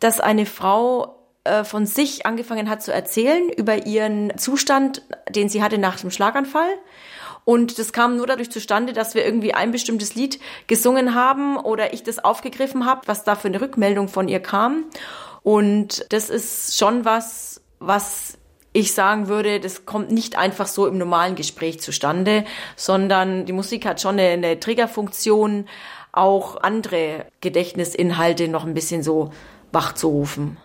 dass 0.00 0.18
eine 0.20 0.46
Frau 0.46 1.15
äh, 1.46 1.64
von 1.64 1.86
sich 1.86 2.26
angefangen 2.26 2.68
hat 2.68 2.82
zu 2.82 2.92
erzählen 2.92 3.48
über 3.50 3.86
ihren 3.86 4.36
Zustand, 4.38 5.02
den 5.30 5.48
sie 5.48 5.62
hatte 5.62 5.78
nach 5.78 5.98
dem 6.00 6.10
Schlaganfall. 6.10 6.68
Und 7.44 7.78
das 7.78 7.92
kam 7.92 8.16
nur 8.16 8.26
dadurch 8.26 8.50
zustande, 8.50 8.92
dass 8.92 9.14
wir 9.14 9.24
irgendwie 9.24 9.54
ein 9.54 9.70
bestimmtes 9.70 10.16
Lied 10.16 10.40
gesungen 10.66 11.14
haben 11.14 11.56
oder 11.56 11.94
ich 11.94 12.02
das 12.02 12.18
aufgegriffen 12.18 12.86
habe, 12.86 13.02
was 13.06 13.22
da 13.22 13.36
für 13.36 13.46
eine 13.48 13.60
Rückmeldung 13.60 14.08
von 14.08 14.26
ihr 14.26 14.40
kam. 14.40 14.84
Und 15.44 16.04
das 16.08 16.28
ist 16.28 16.76
schon 16.76 17.04
was, 17.04 17.60
was 17.78 18.36
ich 18.72 18.92
sagen 18.92 19.28
würde, 19.28 19.60
das 19.60 19.86
kommt 19.86 20.10
nicht 20.10 20.36
einfach 20.36 20.66
so 20.66 20.88
im 20.88 20.98
normalen 20.98 21.36
Gespräch 21.36 21.80
zustande, 21.80 22.44
sondern 22.74 23.46
die 23.46 23.52
Musik 23.52 23.86
hat 23.86 24.00
schon 24.00 24.18
eine, 24.18 24.28
eine 24.30 24.58
Triggerfunktion, 24.58 25.68
auch 26.10 26.60
andere 26.62 27.26
Gedächtnisinhalte 27.40 28.48
noch 28.48 28.64
ein 28.64 28.74
bisschen 28.74 29.04
so 29.04 29.30
wachzurufen. 29.70 30.56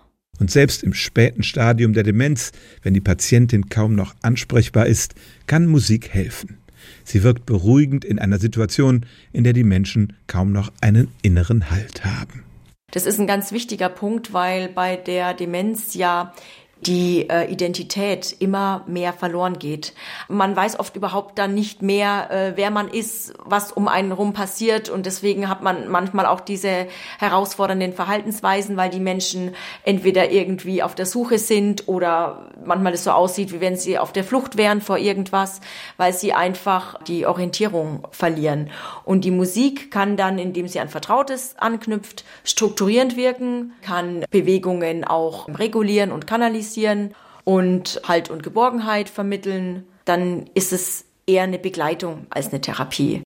Und 0.41 0.49
selbst 0.49 0.81
im 0.81 0.95
späten 0.95 1.43
Stadium 1.43 1.93
der 1.93 2.01
Demenz, 2.01 2.51
wenn 2.81 2.95
die 2.95 2.99
Patientin 2.99 3.69
kaum 3.69 3.93
noch 3.93 4.15
ansprechbar 4.23 4.87
ist, 4.87 5.13
kann 5.45 5.67
Musik 5.67 6.09
helfen. 6.15 6.57
Sie 7.03 7.21
wirkt 7.21 7.45
beruhigend 7.45 8.03
in 8.03 8.17
einer 8.17 8.39
Situation, 8.39 9.05
in 9.33 9.43
der 9.43 9.53
die 9.53 9.63
Menschen 9.63 10.13
kaum 10.25 10.51
noch 10.51 10.73
einen 10.81 11.09
inneren 11.21 11.69
Halt 11.69 12.05
haben. 12.05 12.43
Das 12.89 13.05
ist 13.05 13.19
ein 13.19 13.27
ganz 13.27 13.51
wichtiger 13.51 13.87
Punkt, 13.87 14.33
weil 14.33 14.69
bei 14.69 14.95
der 14.95 15.35
Demenz 15.35 15.93
ja 15.93 16.33
die 16.81 17.29
äh, 17.29 17.51
Identität 17.51 18.35
immer 18.39 18.83
mehr 18.87 19.13
verloren 19.13 19.59
geht. 19.59 19.93
Man 20.27 20.55
weiß 20.55 20.79
oft 20.79 20.95
überhaupt 20.95 21.37
dann 21.37 21.53
nicht 21.53 21.81
mehr, 21.83 22.31
äh, 22.31 22.53
wer 22.55 22.71
man 22.71 22.87
ist, 22.87 23.33
was 23.45 23.71
um 23.71 23.87
einen 23.87 24.11
rum 24.11 24.33
passiert 24.33 24.89
und 24.89 25.05
deswegen 25.05 25.47
hat 25.47 25.61
man 25.61 25.87
manchmal 25.89 26.25
auch 26.25 26.39
diese 26.39 26.87
herausfordernden 27.19 27.93
Verhaltensweisen, 27.93 28.77
weil 28.77 28.89
die 28.89 28.99
Menschen 28.99 29.53
entweder 29.83 30.31
irgendwie 30.31 30.81
auf 30.81 30.95
der 30.95 31.05
Suche 31.05 31.37
sind 31.37 31.87
oder 31.87 32.49
manchmal 32.65 32.93
es 32.93 33.03
so 33.03 33.11
aussieht, 33.11 33.53
wie 33.53 33.61
wenn 33.61 33.75
sie 33.75 33.99
auf 33.99 34.11
der 34.11 34.23
Flucht 34.23 34.57
wären 34.57 34.81
vor 34.81 34.97
irgendwas, 34.97 35.61
weil 35.97 36.13
sie 36.13 36.33
einfach 36.33 37.01
die 37.03 37.27
Orientierung 37.27 38.07
verlieren. 38.09 38.71
Und 39.05 39.23
die 39.23 39.31
Musik 39.31 39.91
kann 39.91 40.17
dann, 40.17 40.39
indem 40.39 40.67
sie 40.67 40.79
an 40.79 40.89
Vertrautes 40.89 41.55
anknüpft, 41.59 42.25
strukturierend 42.43 43.17
wirken, 43.17 43.73
kann 43.83 44.25
Bewegungen 44.31 45.03
auch 45.03 45.47
regulieren 45.47 46.11
und 46.11 46.25
kanalisieren 46.25 46.70
interessieren 46.71 47.13
und 47.43 48.01
Halt 48.07 48.29
und 48.29 48.43
Geborgenheit 48.43 49.09
vermitteln, 49.09 49.83
dann 50.05 50.45
ist 50.53 50.73
es 50.73 51.05
eher 51.25 51.43
eine 51.43 51.59
Begleitung 51.59 52.27
als 52.29 52.49
eine 52.49 52.61
Therapie. 52.61 53.21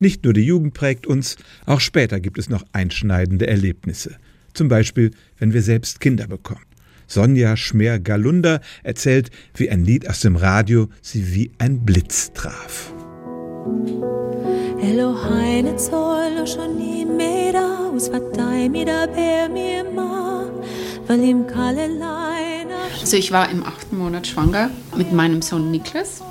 Nicht 0.00 0.24
nur 0.24 0.32
die 0.32 0.42
Jugend 0.42 0.74
prägt 0.74 1.06
uns, 1.06 1.36
auch 1.66 1.80
später 1.80 2.20
gibt 2.20 2.38
es 2.38 2.48
noch 2.48 2.64
einschneidende 2.72 3.46
Erlebnisse. 3.46 4.16
Zum 4.54 4.68
Beispiel, 4.68 5.10
wenn 5.38 5.52
wir 5.52 5.62
selbst 5.62 6.00
Kinder 6.00 6.26
bekommen. 6.26 6.64
Sonja 7.06 7.56
Schmer-Galunder 7.56 8.60
erzählt, 8.82 9.30
wie 9.54 9.70
ein 9.70 9.84
Lied 9.84 10.08
aus 10.08 10.20
dem 10.20 10.36
Radio 10.36 10.88
sie 11.00 11.34
wie 11.34 11.50
ein 11.58 11.84
Blitz 11.84 12.32
traf. 12.32 12.92
Elohine 14.80 15.76
zoll 15.76 16.38
och 16.42 16.48
sjön 16.48 16.80
i 16.80 17.04
mera, 17.04 17.90
hos 17.92 18.08
fattai 18.08 18.68
mida 18.68 19.06
be 19.06 19.48
mi 19.48 19.82
ma. 19.94 20.08
Also 23.00 23.16
ich 23.16 23.32
war 23.32 23.48
im 23.48 23.64
achten 23.64 23.96
Monat 23.96 24.26
schwanger 24.26 24.70
mit 24.96 25.12
meinem 25.12 25.42
Sohn 25.42 25.70
Niklas. 25.70 26.22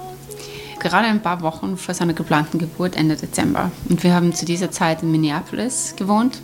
Gerade 0.79 1.07
ein 1.07 1.21
paar 1.21 1.41
Wochen 1.41 1.77
vor 1.77 1.95
seiner 1.95 2.13
geplanten 2.13 2.59
Geburt 2.59 2.95
Ende 2.95 3.15
Dezember. 3.15 3.71
Und 3.89 4.03
wir 4.03 4.13
haben 4.13 4.33
zu 4.33 4.45
dieser 4.45 4.69
Zeit 4.69 5.01
in 5.01 5.11
Minneapolis 5.11 5.95
gewohnt. 5.95 6.39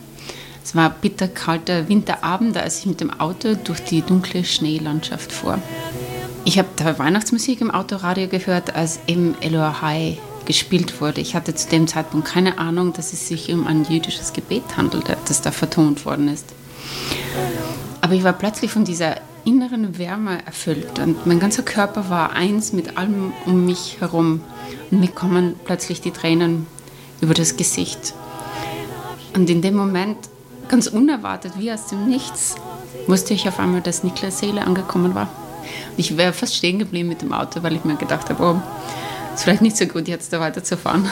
Es 0.64 0.76
war 0.76 0.90
bitterkalter 0.90 1.90
Winterabend, 1.90 2.58
als 2.58 2.80
ich 2.80 2.86
mit 2.86 3.02
dem 3.02 3.12
Auto 3.20 3.56
durch 3.56 3.84
die 3.84 4.02
dunkle 4.02 4.44
Schneelandschaft 4.44 5.32
fuhr. 5.32 5.60
Ich 6.46 6.58
habe 6.58 6.70
da 6.78 6.98
Weihnachtsmusik 6.98 7.62
im 7.62 7.72
Autoradio 7.72 8.28
gehört, 8.28 8.76
als 8.76 9.00
eben 9.08 9.36
Eloah 9.42 9.82
High 9.82 10.18
gespielt 10.46 11.00
wurde. 11.00 11.22
Ich 11.22 11.36
hatte 11.36 11.54
zu 11.54 11.70
dem 11.70 11.88
Zeitpunkt 11.88 12.28
keine 12.28 12.58
Ahnung, 12.58 12.94
dass 12.94 13.14
es 13.14 13.28
sich 13.28 13.52
um 13.52 13.68
ein 13.68 13.86
jüdisches 13.86 14.34
Gebet 14.34 14.78
handelte, 14.78 15.18
das 15.28 15.42
da 15.42 15.52
vertont 15.52 16.06
worden 16.06 16.28
ist. 16.28 16.46
Aber 18.02 18.14
ich 18.14 18.24
war 18.24 18.34
plötzlich 18.34 18.72
von 18.72 18.84
dieser 18.84 19.18
inneren 19.46 19.98
Wärme 19.98 20.46
erfüllt 20.46 21.00
und 21.00 21.26
mein 21.26 21.40
ganzer 21.40 21.64
Körper 21.64 22.10
war 22.10 22.34
eins 22.34 22.74
mit 22.74 22.98
allem 22.98 23.34
um 23.46 23.66
mich 23.66 23.98
herum. 24.00 24.42
Und 24.92 25.00
mir 25.00 25.10
kommen 25.10 25.56
plötzlich 25.66 26.02
die 26.02 26.12
Tränen 26.12 26.68
über 27.22 27.34
das 27.34 27.58
Gesicht. 27.58 28.14
Und 29.36 29.50
in 29.50 29.62
dem 29.62 29.76
Moment, 29.76 30.18
ganz 30.68 30.88
unerwartet, 30.88 31.54
wie 31.58 31.72
aus 31.72 31.88
dem 31.88 32.08
Nichts, 32.08 32.56
wusste 33.08 33.34
ich 33.34 33.48
auf 33.48 33.60
einmal, 33.60 33.82
dass 33.82 34.04
Niklas 34.04 34.40
Seele 34.40 34.66
angekommen 34.66 35.16
war. 35.16 35.30
Und 35.92 36.00
ich 36.00 36.18
wäre 36.18 36.34
fast 36.34 36.56
stehen 36.56 36.80
geblieben 36.80 37.10
mit 37.10 37.22
dem 37.22 37.34
Auto, 37.34 37.64
weil 37.64 37.76
ich 37.76 37.84
mir 37.84 37.96
gedacht 37.96 38.30
habe, 38.30 38.44
oh, 38.44 38.62
ist 39.34 39.44
vielleicht 39.44 39.62
nicht 39.62 39.78
so 39.78 39.86
gut, 39.86 40.08
jetzt 40.08 40.32
da 40.32 40.40
weiterzufahren. 40.40 41.10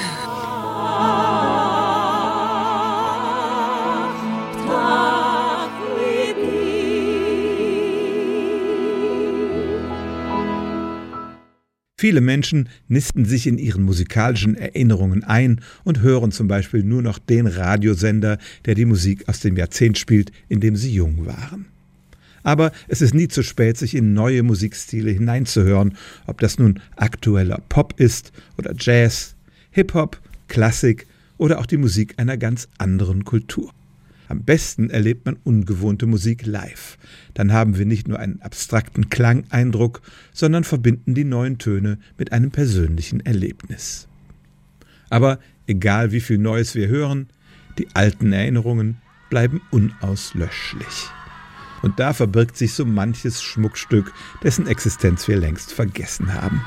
Viele 12.02 12.22
Menschen 12.22 12.68
nisten 12.88 13.26
sich 13.26 13.46
in 13.46 13.60
ihren 13.60 13.84
musikalischen 13.84 14.56
Erinnerungen 14.56 15.24
ein 15.24 15.62
und 15.84 16.02
hören 16.02 16.32
zum 16.32 16.48
Beispiel 16.48 16.84
nur 16.84 17.04
noch 17.04 17.20
den 17.20 17.46
Radiosender, 17.46 18.40
der 18.66 18.74
die 18.74 18.86
Musik 18.86 19.30
aus 19.30 19.42
dem 19.42 19.56
Jahrzehnt 19.56 20.00
spielt, 20.00 20.32
in 20.50 20.62
dem 20.62 20.76
sie 20.76 20.92
jung 20.92 21.28
waren. 21.28 21.68
Aber 22.42 22.72
es 22.88 23.04
ist 23.04 23.14
nie 23.14 23.28
zu 23.28 23.44
spät, 23.44 23.78
sich 23.78 23.94
in 23.94 24.16
neue 24.16 24.42
Musikstile 24.42 25.12
hineinzuhören, 25.12 25.96
ob 26.26 26.40
das 26.40 26.58
nun 26.58 26.80
aktueller 26.96 27.62
Pop 27.70 28.00
ist 28.00 28.32
oder 28.58 28.74
Jazz, 28.76 29.36
Hip-Hop, 29.70 30.20
Klassik 30.48 31.06
oder 31.38 31.60
auch 31.60 31.68
die 31.68 31.78
Musik 31.78 32.16
einer 32.18 32.38
ganz 32.38 32.68
anderen 32.80 33.26
Kultur. 33.26 33.72
Am 34.32 34.46
besten 34.46 34.90
erlebt 34.90 35.26
man 35.26 35.36
ungewohnte 35.44 36.06
Musik 36.06 36.46
live. 36.46 36.98
Dann 37.34 37.52
haben 37.52 37.78
wir 37.78 37.86
nicht 37.86 38.08
nur 38.08 38.18
einen 38.18 38.42
abstrakten 38.42 39.10
Klangeindruck, 39.10 40.02
sondern 40.32 40.64
verbinden 40.64 41.14
die 41.14 41.26
neuen 41.26 41.58
Töne 41.58 42.00
mit 42.18 42.32
einem 42.32 42.50
persönlichen 42.50 43.20
Erlebnis. 43.20 44.08
Aber 45.10 45.38
egal 45.68 46.14
wie 46.14 46.22
viel 46.22 46.38
Neues 46.38 46.76
wir 46.76 46.88
hören, 46.88 47.28
die 47.78 47.90
alten 47.94 48.32
Erinnerungen 48.32 49.02
bleiben 49.30 49.60
unauslöschlich. 49.70 51.10
Und 51.82 52.00
da 52.00 52.14
verbirgt 52.14 52.56
sich 52.56 52.74
so 52.74 52.86
manches 52.86 53.44
Schmuckstück, 53.44 54.14
dessen 54.44 54.66
Existenz 54.66 55.28
wir 55.28 55.36
längst 55.36 55.74
vergessen 55.74 56.34
haben. 56.34 56.62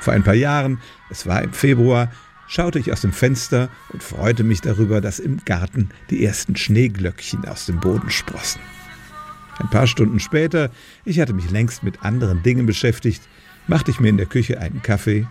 Vor 0.00 0.14
ein 0.14 0.24
paar 0.24 0.32
Jahren, 0.32 0.78
es 1.10 1.26
war 1.26 1.42
im 1.42 1.52
Februar, 1.52 2.10
schaute 2.48 2.78
ich 2.78 2.92
aus 2.92 3.00
dem 3.00 3.12
Fenster 3.12 3.68
und 3.92 4.02
freute 4.02 4.44
mich 4.44 4.60
darüber, 4.60 5.00
dass 5.00 5.18
im 5.18 5.44
Garten 5.44 5.90
die 6.10 6.24
ersten 6.24 6.56
Schneeglöckchen 6.56 7.44
aus 7.46 7.66
dem 7.66 7.80
Boden 7.80 8.10
sprossen. 8.10 8.60
Ein 9.58 9.70
paar 9.70 9.86
Stunden 9.86 10.20
später, 10.20 10.70
ich 11.04 11.20
hatte 11.20 11.32
mich 11.32 11.50
längst 11.50 11.82
mit 11.82 12.02
anderen 12.02 12.42
Dingen 12.42 12.66
beschäftigt, 12.66 13.22
machte 13.66 13.90
ich 13.90 14.00
mir 14.00 14.08
in 14.08 14.18
der 14.18 14.26
Küche 14.26 14.60
einen 14.60 14.82
Kaffee 14.82 15.26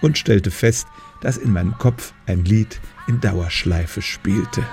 und 0.00 0.18
stellte 0.18 0.50
fest, 0.50 0.86
dass 1.20 1.36
in 1.36 1.52
meinem 1.52 1.76
Kopf 1.78 2.12
ein 2.26 2.44
Lied 2.44 2.80
in 3.06 3.20
Dauerschleife 3.20 4.02
spielte. 4.02 4.64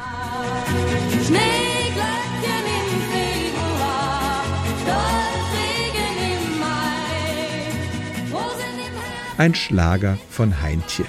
Ein 9.37 9.55
Schlager 9.55 10.17
von 10.29 10.61
Heintje. 10.61 11.05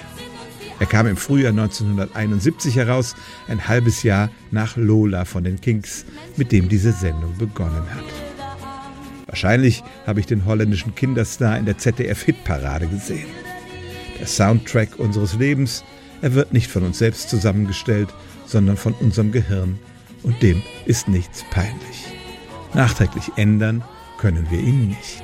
Er 0.79 0.85
kam 0.85 1.07
im 1.07 1.17
Frühjahr 1.17 1.51
1971 1.51 2.75
heraus, 2.75 3.15
ein 3.47 3.67
halbes 3.67 4.03
Jahr 4.03 4.29
nach 4.51 4.75
Lola 4.75 5.25
von 5.25 5.43
den 5.43 5.61
Kings, 5.61 6.05
mit 6.35 6.51
dem 6.51 6.67
diese 6.67 6.91
Sendung 6.91 7.37
begonnen 7.37 7.89
hat. 7.93 8.03
Wahrscheinlich 9.27 9.83
habe 10.05 10.19
ich 10.19 10.25
den 10.25 10.45
holländischen 10.45 10.95
Kinderstar 10.95 11.57
in 11.57 11.65
der 11.65 11.77
ZDF-Hitparade 11.77 12.87
gesehen. 12.87 13.27
Der 14.19 14.27
Soundtrack 14.27 14.97
unseres 14.97 15.35
Lebens, 15.35 15.83
er 16.21 16.33
wird 16.33 16.53
nicht 16.53 16.69
von 16.69 16.83
uns 16.83 16.99
selbst 16.99 17.29
zusammengestellt, 17.29 18.09
sondern 18.45 18.77
von 18.77 18.93
unserem 18.93 19.31
Gehirn 19.31 19.79
und 20.23 20.41
dem 20.41 20.61
ist 20.85 21.07
nichts 21.07 21.43
peinlich. 21.51 22.13
Nachträglich 22.73 23.31
ändern 23.35 23.83
können 24.17 24.47
wir 24.49 24.59
ihn 24.59 24.89
nicht. 24.89 25.23